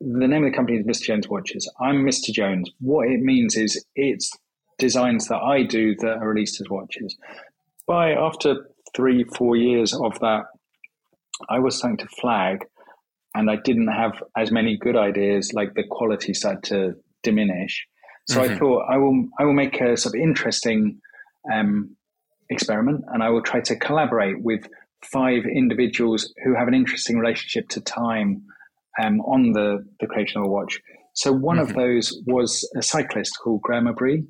[0.00, 1.06] the name of the company is Mr.
[1.06, 1.70] Jones Watches.
[1.80, 2.32] I'm Mr.
[2.32, 2.70] Jones.
[2.80, 4.30] What it means is it's
[4.78, 7.16] designs that I do that are released as watches.
[7.86, 10.44] By after three, four years of that,
[11.48, 12.64] I was starting to flag
[13.34, 17.86] and I didn't have as many good ideas, like the quality started to diminish.
[18.26, 18.54] So mm-hmm.
[18.54, 21.00] I thought I will I will make a sort of interesting
[21.52, 21.96] um,
[22.48, 24.66] experiment, and I will try to collaborate with
[25.02, 28.42] five individuals who have an interesting relationship to time
[29.00, 30.80] um, on the the creation of a watch.
[31.14, 31.70] So one mm-hmm.
[31.70, 34.26] of those was a cyclist called Graeme Obree.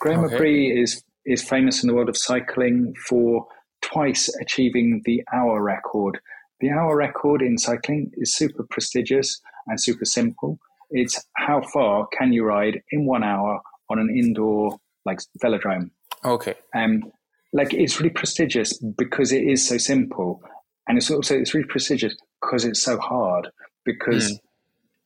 [0.00, 0.36] Graeme okay.
[0.36, 3.46] Obree is is famous in the world of cycling for
[3.82, 6.18] twice achieving the hour record.
[6.60, 10.58] The hour record in cycling is super prestigious and super simple.
[10.90, 13.60] It's how far can you ride in one hour
[13.90, 15.90] on an indoor like velodrome.
[16.24, 16.54] Okay.
[16.74, 17.10] Um,
[17.52, 20.42] like it's really prestigious because it is so simple,
[20.86, 23.48] and it's also it's really prestigious because it's so hard
[23.84, 24.38] because mm.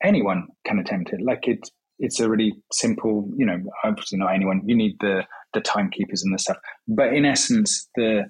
[0.03, 1.23] anyone can attempt it.
[1.23, 4.63] Like it's it's a really simple, you know, obviously not anyone.
[4.67, 5.25] You need the
[5.55, 6.57] the timekeepers and the stuff,
[6.89, 8.25] but in essence, the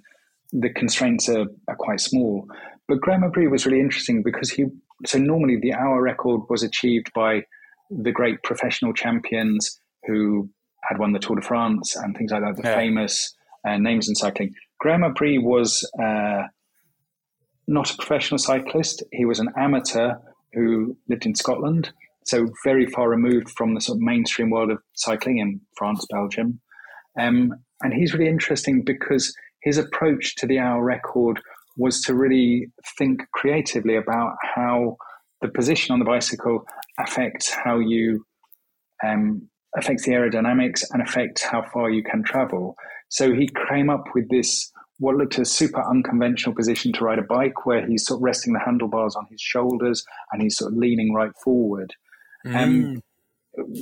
[0.52, 2.46] the constraints are, are quite small.
[2.88, 4.66] But Graeme Obree was really interesting because he
[5.06, 7.42] so normally the hour record was achieved by
[7.90, 10.48] the great professional champions who
[10.82, 12.74] had won the Tour de France and things like that, the yeah.
[12.74, 13.34] famous
[13.66, 14.54] uh, names in cycling.
[14.80, 16.42] Graeme Obree was uh,
[17.68, 19.02] not a professional cyclist.
[19.12, 20.14] He was an amateur
[20.52, 21.92] who lived in Scotland,
[22.24, 26.60] so very far removed from the sort of mainstream world of cycling in France, Belgium.
[27.18, 31.40] Um, and he's really interesting because his approach to the hour record
[31.76, 34.96] was to really think creatively about how
[35.40, 36.64] the position on the bicycle
[36.98, 38.24] affects how you
[39.04, 42.76] um, affects the aerodynamics and affects how far you can travel.
[43.08, 47.22] So he came up with this what looked a super unconventional position to ride a
[47.22, 50.78] bike, where he's sort of resting the handlebars on his shoulders and he's sort of
[50.78, 51.92] leaning right forward.
[52.46, 52.54] Mm.
[52.56, 53.02] Um,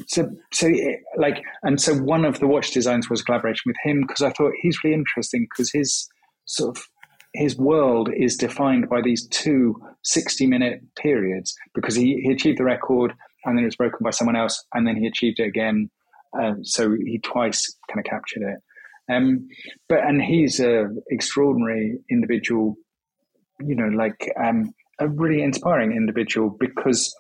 [0.07, 0.70] so, so
[1.18, 4.53] like, and so one of the watch designs was collaboration with him because I thought
[4.62, 6.09] he's really interesting because his
[6.47, 6.84] sort of
[7.33, 12.64] his world is defined by these two 60 minute periods because he, he achieved the
[12.64, 13.12] record
[13.45, 15.91] and then it was broken by someone else and then he achieved it again.
[16.41, 18.59] Um, so he twice kind of captured it.
[19.12, 19.49] Um,
[19.89, 22.76] but and he's an extraordinary individual,
[23.61, 27.14] you know, like um, a really inspiring individual because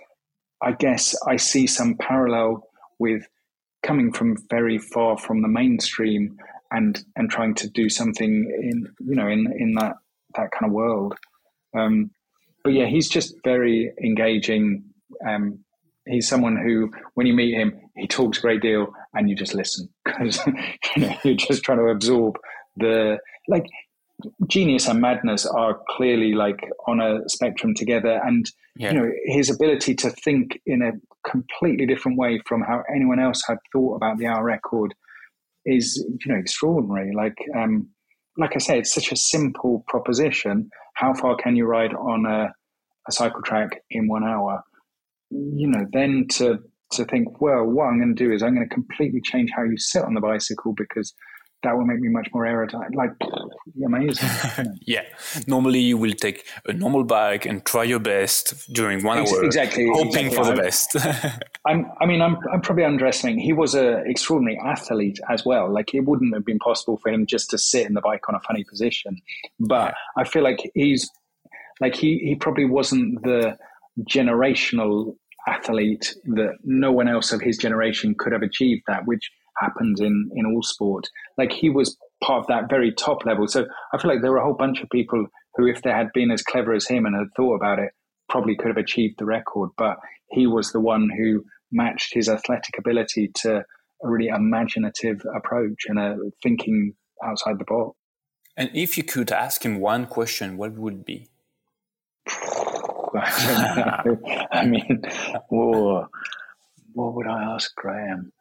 [0.62, 2.62] I guess I see some parallel
[2.98, 3.26] with
[3.82, 6.36] coming from very far from the mainstream
[6.70, 8.30] and and trying to do something
[8.62, 9.96] in you know in in that
[10.36, 11.14] that kind of world.
[11.76, 12.10] Um,
[12.62, 14.84] but yeah, he's just very engaging.
[15.26, 15.60] Um,
[16.06, 19.54] he's someone who, when you meet him, he talks a great deal, and you just
[19.54, 20.40] listen because
[20.96, 22.36] you know, you're just trying to absorb
[22.76, 23.18] the
[23.48, 23.66] like
[24.48, 28.92] genius and madness are clearly like on a spectrum together and yeah.
[28.92, 30.92] you know his ability to think in a
[31.28, 34.94] completely different way from how anyone else had thought about the hour record
[35.64, 37.12] is you know extraordinary.
[37.14, 37.88] Like um,
[38.36, 40.70] like I say, it's such a simple proposition.
[40.94, 42.52] How far can you ride on a,
[43.08, 44.62] a cycle track in one hour?
[45.30, 46.58] You know, then to
[46.92, 49.62] to think, well, what I'm going to do is I'm going to completely change how
[49.62, 51.14] you sit on the bicycle because
[51.62, 52.94] that will make me much more aerodynamic.
[52.94, 53.10] Like,
[53.84, 54.78] amazing.
[54.86, 55.02] yeah.
[55.46, 59.88] Normally, you will take a normal bike and try your best during one hour, exactly,
[59.92, 60.36] hoping exactly.
[60.36, 60.96] for the best.
[61.66, 63.40] I'm, I mean, I'm, I'm probably underestimating.
[63.40, 65.72] He was an extraordinary athlete as well.
[65.72, 68.34] Like, it wouldn't have been possible for him just to sit in the bike on
[68.34, 69.20] a funny position.
[69.58, 70.22] But yeah.
[70.22, 71.10] I feel like he's
[71.80, 73.56] like he he probably wasn't the
[74.08, 75.16] generational
[75.48, 79.30] athlete that no one else of his generation could have achieved that, which
[79.60, 81.08] happens in in all sport.
[81.38, 83.46] Like he was part of that very top level.
[83.48, 86.12] So I feel like there were a whole bunch of people who, if they had
[86.12, 87.90] been as clever as him and had thought about it,
[88.28, 89.70] probably could have achieved the record.
[89.76, 89.96] But
[90.30, 93.64] he was the one who matched his athletic ability to
[94.02, 96.94] a really imaginative approach and a thinking
[97.24, 97.96] outside the box.
[98.56, 101.28] And if you could ask him one question, what would it be?
[103.14, 105.02] I mean,
[105.48, 106.06] whoa,
[106.92, 108.32] what would I ask Graeme?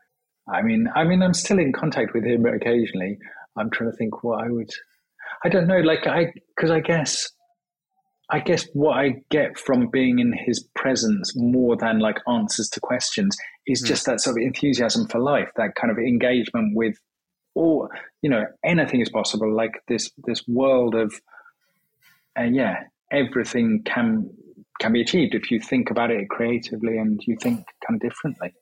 [0.52, 3.18] I mean, I mean, I'm still in contact with him occasionally.
[3.58, 4.70] I'm trying to think what I would.
[5.44, 7.30] I don't know, like I, because I guess,
[8.30, 12.80] I guess what I get from being in his presence more than like answers to
[12.80, 13.36] questions
[13.68, 13.88] is mm.
[13.88, 16.96] just that sort of enthusiasm for life, that kind of engagement with
[17.56, 17.90] all,
[18.22, 19.54] you know, anything is possible.
[19.54, 21.14] Like this, this world of,
[22.36, 24.30] and uh, yeah, everything can
[24.80, 28.54] can be achieved if you think about it creatively and you think kind of differently.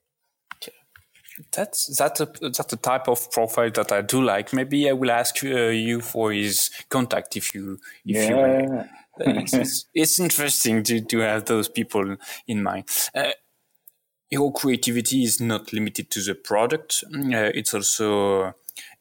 [1.51, 4.53] That's that's a that's a type of profile that I do like.
[4.53, 8.61] Maybe I will ask uh, you for his contact if you if yeah.
[8.61, 8.83] you.
[9.19, 12.17] It's, it's, it's, interesting to, to have those people
[12.47, 12.83] in mind.
[13.15, 13.31] Uh,
[14.29, 17.03] your creativity is not limited to the product.
[17.11, 18.53] Uh, it's also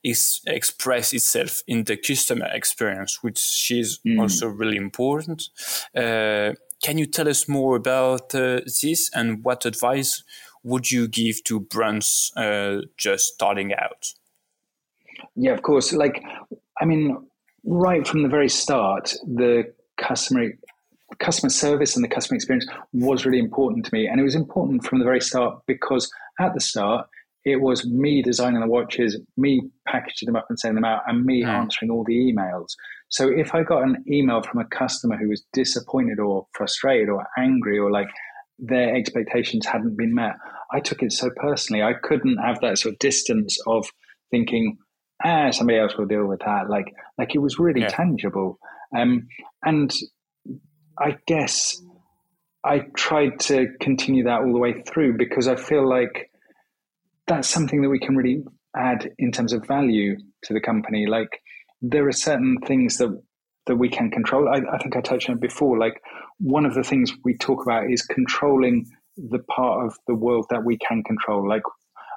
[0.03, 4.21] is express itself in the customer experience, which is mm.
[4.21, 5.49] also really important.
[5.95, 10.23] Uh, can you tell us more about uh, this and what advice
[10.67, 14.09] would you give to brands uh, just starting out?
[15.37, 15.93] Yeah, of course.
[15.93, 16.25] Like,
[16.81, 17.25] I mean,
[17.65, 20.51] right from the very start, the customer
[21.21, 24.85] customer service and the customer experience was really important to me, and it was important
[24.85, 26.11] from the very start because
[26.41, 27.07] at the start
[27.45, 31.25] it was me designing the watches, me packaging them up and sending them out, and
[31.25, 31.49] me mm.
[31.49, 32.73] answering all the emails.
[33.09, 37.25] So if I got an email from a customer who was disappointed or frustrated or
[37.39, 38.09] angry or like
[38.59, 40.35] their expectations hadn't been met,
[40.73, 41.83] I took it so personally.
[41.83, 43.87] I couldn't have that sort of distance of
[44.31, 44.79] thinking,
[45.25, 46.69] ah, somebody else will deal with that.
[46.69, 47.89] Like, like it was really yeah.
[47.89, 48.59] tangible.
[48.97, 49.29] Um,
[49.65, 49.93] and
[50.99, 51.81] I guess
[52.65, 56.31] I tried to continue that all the way through because I feel like
[57.27, 58.43] that's something that we can really
[58.77, 61.07] add in terms of value to the company.
[61.07, 61.41] Like,
[61.83, 63.21] there are certain things that
[63.67, 64.49] that we can control.
[64.49, 65.77] I, I think I touched on it before.
[65.77, 66.01] Like,
[66.39, 70.65] one of the things we talk about is controlling the part of the world that
[70.65, 71.49] we can control.
[71.49, 71.63] Like,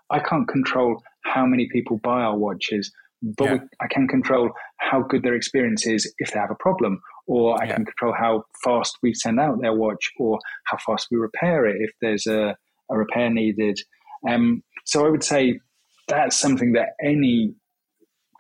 [0.10, 2.92] I can't control how many people buy our watches,
[3.22, 3.54] but yeah.
[3.54, 7.62] we, I can control how good their experience is if they have a problem, or
[7.62, 7.76] I yeah.
[7.76, 11.78] can control how fast we send out their watch, or how fast we repair it
[11.80, 12.56] if there's a,
[12.90, 13.80] a repair needed.
[14.28, 15.60] Um, so I would say
[16.08, 17.54] that's something that any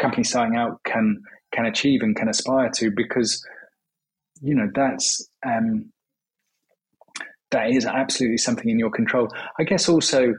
[0.02, 1.22] company starting out can
[1.52, 3.46] can achieve and can aspire to because
[4.42, 5.92] you know that's um,
[7.52, 9.28] that is absolutely something in your control.
[9.60, 10.34] I guess also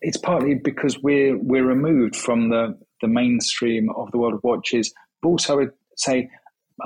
[0.00, 4.92] it's partly because we're we're removed from the the mainstream of the world of watches,
[5.22, 6.30] but also I would say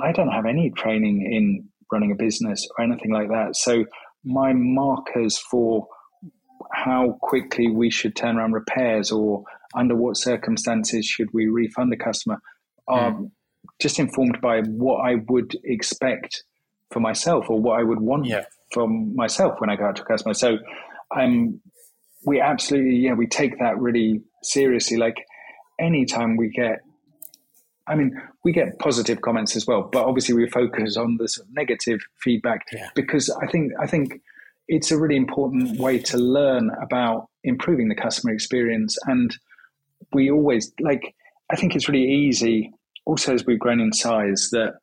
[0.01, 3.55] I don't have any training in running a business or anything like that.
[3.55, 3.85] So
[4.23, 5.87] my markers for
[6.73, 9.43] how quickly we should turn around repairs or
[9.75, 12.41] under what circumstances should we refund a customer
[12.87, 13.29] are mm.
[13.81, 16.43] Just informed by what I would expect
[16.91, 20.01] for myself or what I would want yeah from myself when I go out to
[20.01, 20.33] a customer.
[20.33, 20.57] So
[21.15, 21.61] um,
[22.25, 24.97] we absolutely, yeah, we take that really seriously.
[24.97, 25.15] Like
[25.79, 26.79] anytime we get,
[27.87, 31.47] I mean, we get positive comments as well, but obviously we focus on the sort
[31.47, 32.89] of negative feedback yeah.
[32.95, 34.21] because I think, I think
[34.67, 38.97] it's a really important way to learn about improving the customer experience.
[39.05, 39.35] And
[40.11, 41.15] we always like,
[41.51, 42.73] I think it's really easy
[43.05, 44.75] also as we've grown in size that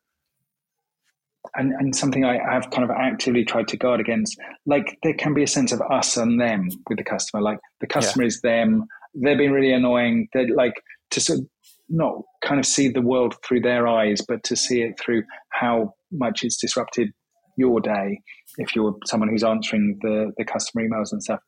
[1.54, 4.38] and, and something I have kind of actively tried to guard against.
[4.64, 7.42] Like there can be a sense of us and them with the customer.
[7.42, 8.28] Like the customer yeah.
[8.28, 8.86] is them.
[9.14, 10.28] They're being really annoying.
[10.32, 10.74] They're like
[11.10, 11.46] to sort of
[11.88, 15.94] not kind of see the world through their eyes, but to see it through how
[16.10, 17.10] much it's disrupted
[17.56, 18.20] your day
[18.56, 21.40] if you're someone who's answering the, the customer emails and stuff.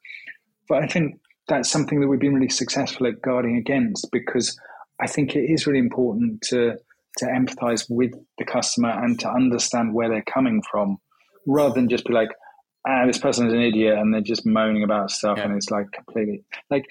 [0.68, 1.18] But I think
[1.49, 4.59] that's something that we've been really successful at guarding against because
[5.01, 6.76] I think it is really important to
[7.18, 10.99] to empathize with the customer and to understand where they're coming from
[11.47, 12.30] rather than just be like,
[12.86, 15.45] ah, this person is an idiot and they're just moaning about stuff yeah.
[15.45, 16.84] and it's like completely like,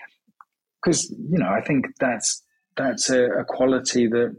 [0.81, 2.41] because, you know, I think that's
[2.75, 4.35] that's a, a, quality that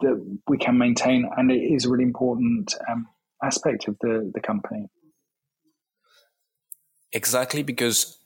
[0.00, 3.06] that we can maintain, and it is a really important um,
[3.42, 4.86] aspect of the the company.
[7.12, 8.18] Exactly, because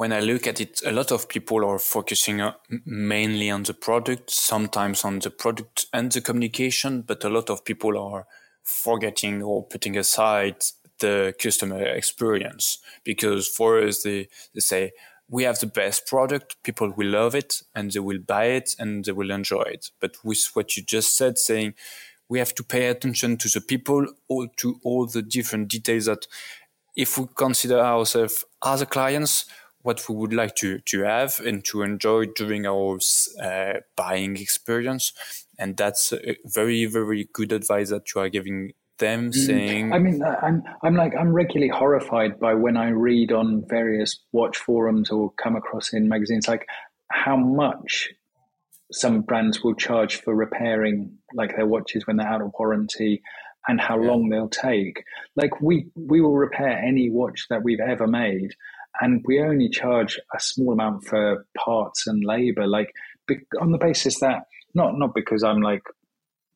[0.00, 2.54] when I look at it, a lot of people are focusing uh,
[2.86, 7.66] mainly on the product, sometimes on the product and the communication, but a lot of
[7.66, 8.26] people are
[8.62, 10.56] forgetting or putting aside
[11.00, 14.92] the customer experience because for us, they, they say,
[15.28, 19.04] we have the best product, people will love it and they will buy it and
[19.04, 19.90] they will enjoy it.
[20.00, 21.74] But with what you just said, saying
[22.26, 26.26] we have to pay attention to the people or to all the different details that
[26.96, 29.44] if we consider ourselves as clients,
[29.82, 32.98] what we would like to, to have and to enjoy during our
[33.42, 35.12] uh, buying experience.
[35.58, 39.34] And that's a very, very good advice that you are giving them mm.
[39.34, 44.20] saying i mean i'm i'm like i'm regularly horrified by when i read on various
[44.30, 46.66] watch forums or come across in magazines like
[47.10, 48.10] how much
[48.92, 53.22] some brands will charge for repairing like their watches when they're out of warranty
[53.68, 54.08] and how yeah.
[54.08, 55.02] long they'll take
[55.36, 58.50] like we we will repair any watch that we've ever made
[59.00, 62.92] and we only charge a small amount for parts and labor like
[63.60, 64.42] on the basis that
[64.74, 65.82] not not because i'm like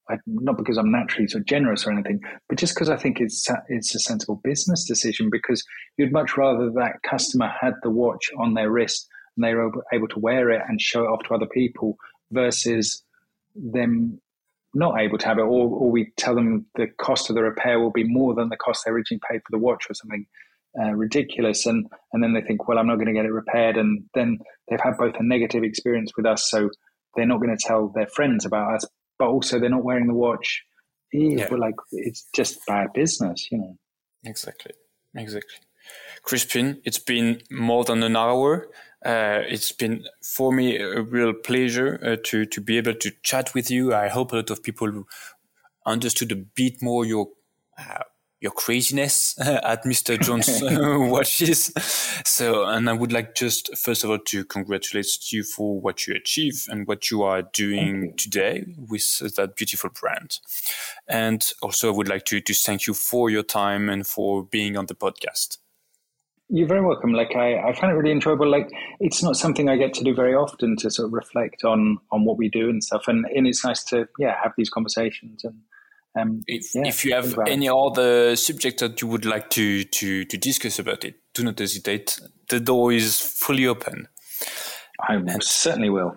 [0.08, 3.48] I, not because I'm naturally so generous or anything, but just because I think it's
[3.68, 5.30] it's a sensible business decision.
[5.32, 5.64] Because
[5.96, 10.08] you'd much rather that customer had the watch on their wrist and they were able
[10.08, 11.96] to wear it and show it off to other people,
[12.30, 13.02] versus
[13.54, 14.20] them
[14.74, 17.78] not able to have it, or, or we tell them the cost of the repair
[17.78, 20.26] will be more than the cost they originally paid for the watch, or something
[20.80, 23.76] uh, ridiculous, and and then they think, well, I'm not going to get it repaired,
[23.76, 26.70] and then they've had both a negative experience with us, so
[27.16, 28.84] they're not going to tell their friends about us
[29.18, 30.64] but also they're not wearing the watch.
[31.12, 31.46] Yeah.
[31.48, 33.76] But like it's just bad business, you know.
[34.24, 34.72] Exactly,
[35.14, 35.58] exactly.
[36.22, 38.68] Crispin, it's been more than an hour.
[39.04, 43.54] Uh, it's been for me a real pleasure uh, to to be able to chat
[43.54, 43.94] with you.
[43.94, 45.04] I hope a lot of people
[45.86, 47.28] understood a bit more your
[47.78, 48.04] uh,
[48.44, 50.20] your craziness at Mr.
[50.20, 50.60] Jones
[51.10, 51.72] watches.
[52.26, 56.14] So, and I would like just first of all to congratulate you for what you
[56.14, 58.12] achieve and what you are doing you.
[58.16, 60.40] today with that beautiful brand.
[61.08, 64.76] And also, I would like to, to thank you for your time and for being
[64.76, 65.56] on the podcast.
[66.50, 67.14] You're very welcome.
[67.14, 68.46] Like I, I find it really enjoyable.
[68.46, 68.68] Like
[69.00, 72.26] it's not something I get to do very often to sort of reflect on on
[72.26, 73.08] what we do and stuff.
[73.08, 75.54] And, and it's nice to yeah have these conversations and
[76.16, 80.24] um, if, yeah, if you have any other subject that you would like to, to,
[80.24, 82.20] to discuss about it, do not hesitate.
[82.48, 84.08] The door is fully open.
[85.00, 86.16] I and certainly will.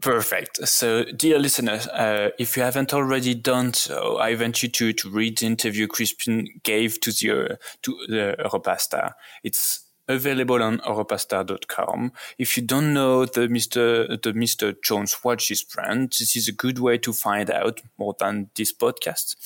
[0.00, 0.68] Perfect.
[0.68, 5.10] So, dear listeners, uh, if you haven't already done so, I invite you to, to
[5.10, 9.16] read the interview Crispin gave to the, uh, to the Europa Star.
[9.42, 12.12] It's available on europastar.com.
[12.38, 14.20] If you don't know the Mr.
[14.22, 14.74] the Mr.
[14.82, 19.36] Jones watches brand, this is a good way to find out more than this podcast.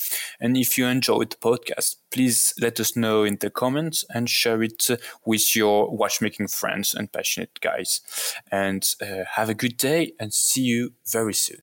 [0.40, 4.62] And if you enjoyed the podcast, please let us know in the comments and share
[4.62, 4.88] it
[5.24, 8.00] with your watchmaking friends and passionate guys.
[8.50, 11.60] And uh, have a good day and see you very soon.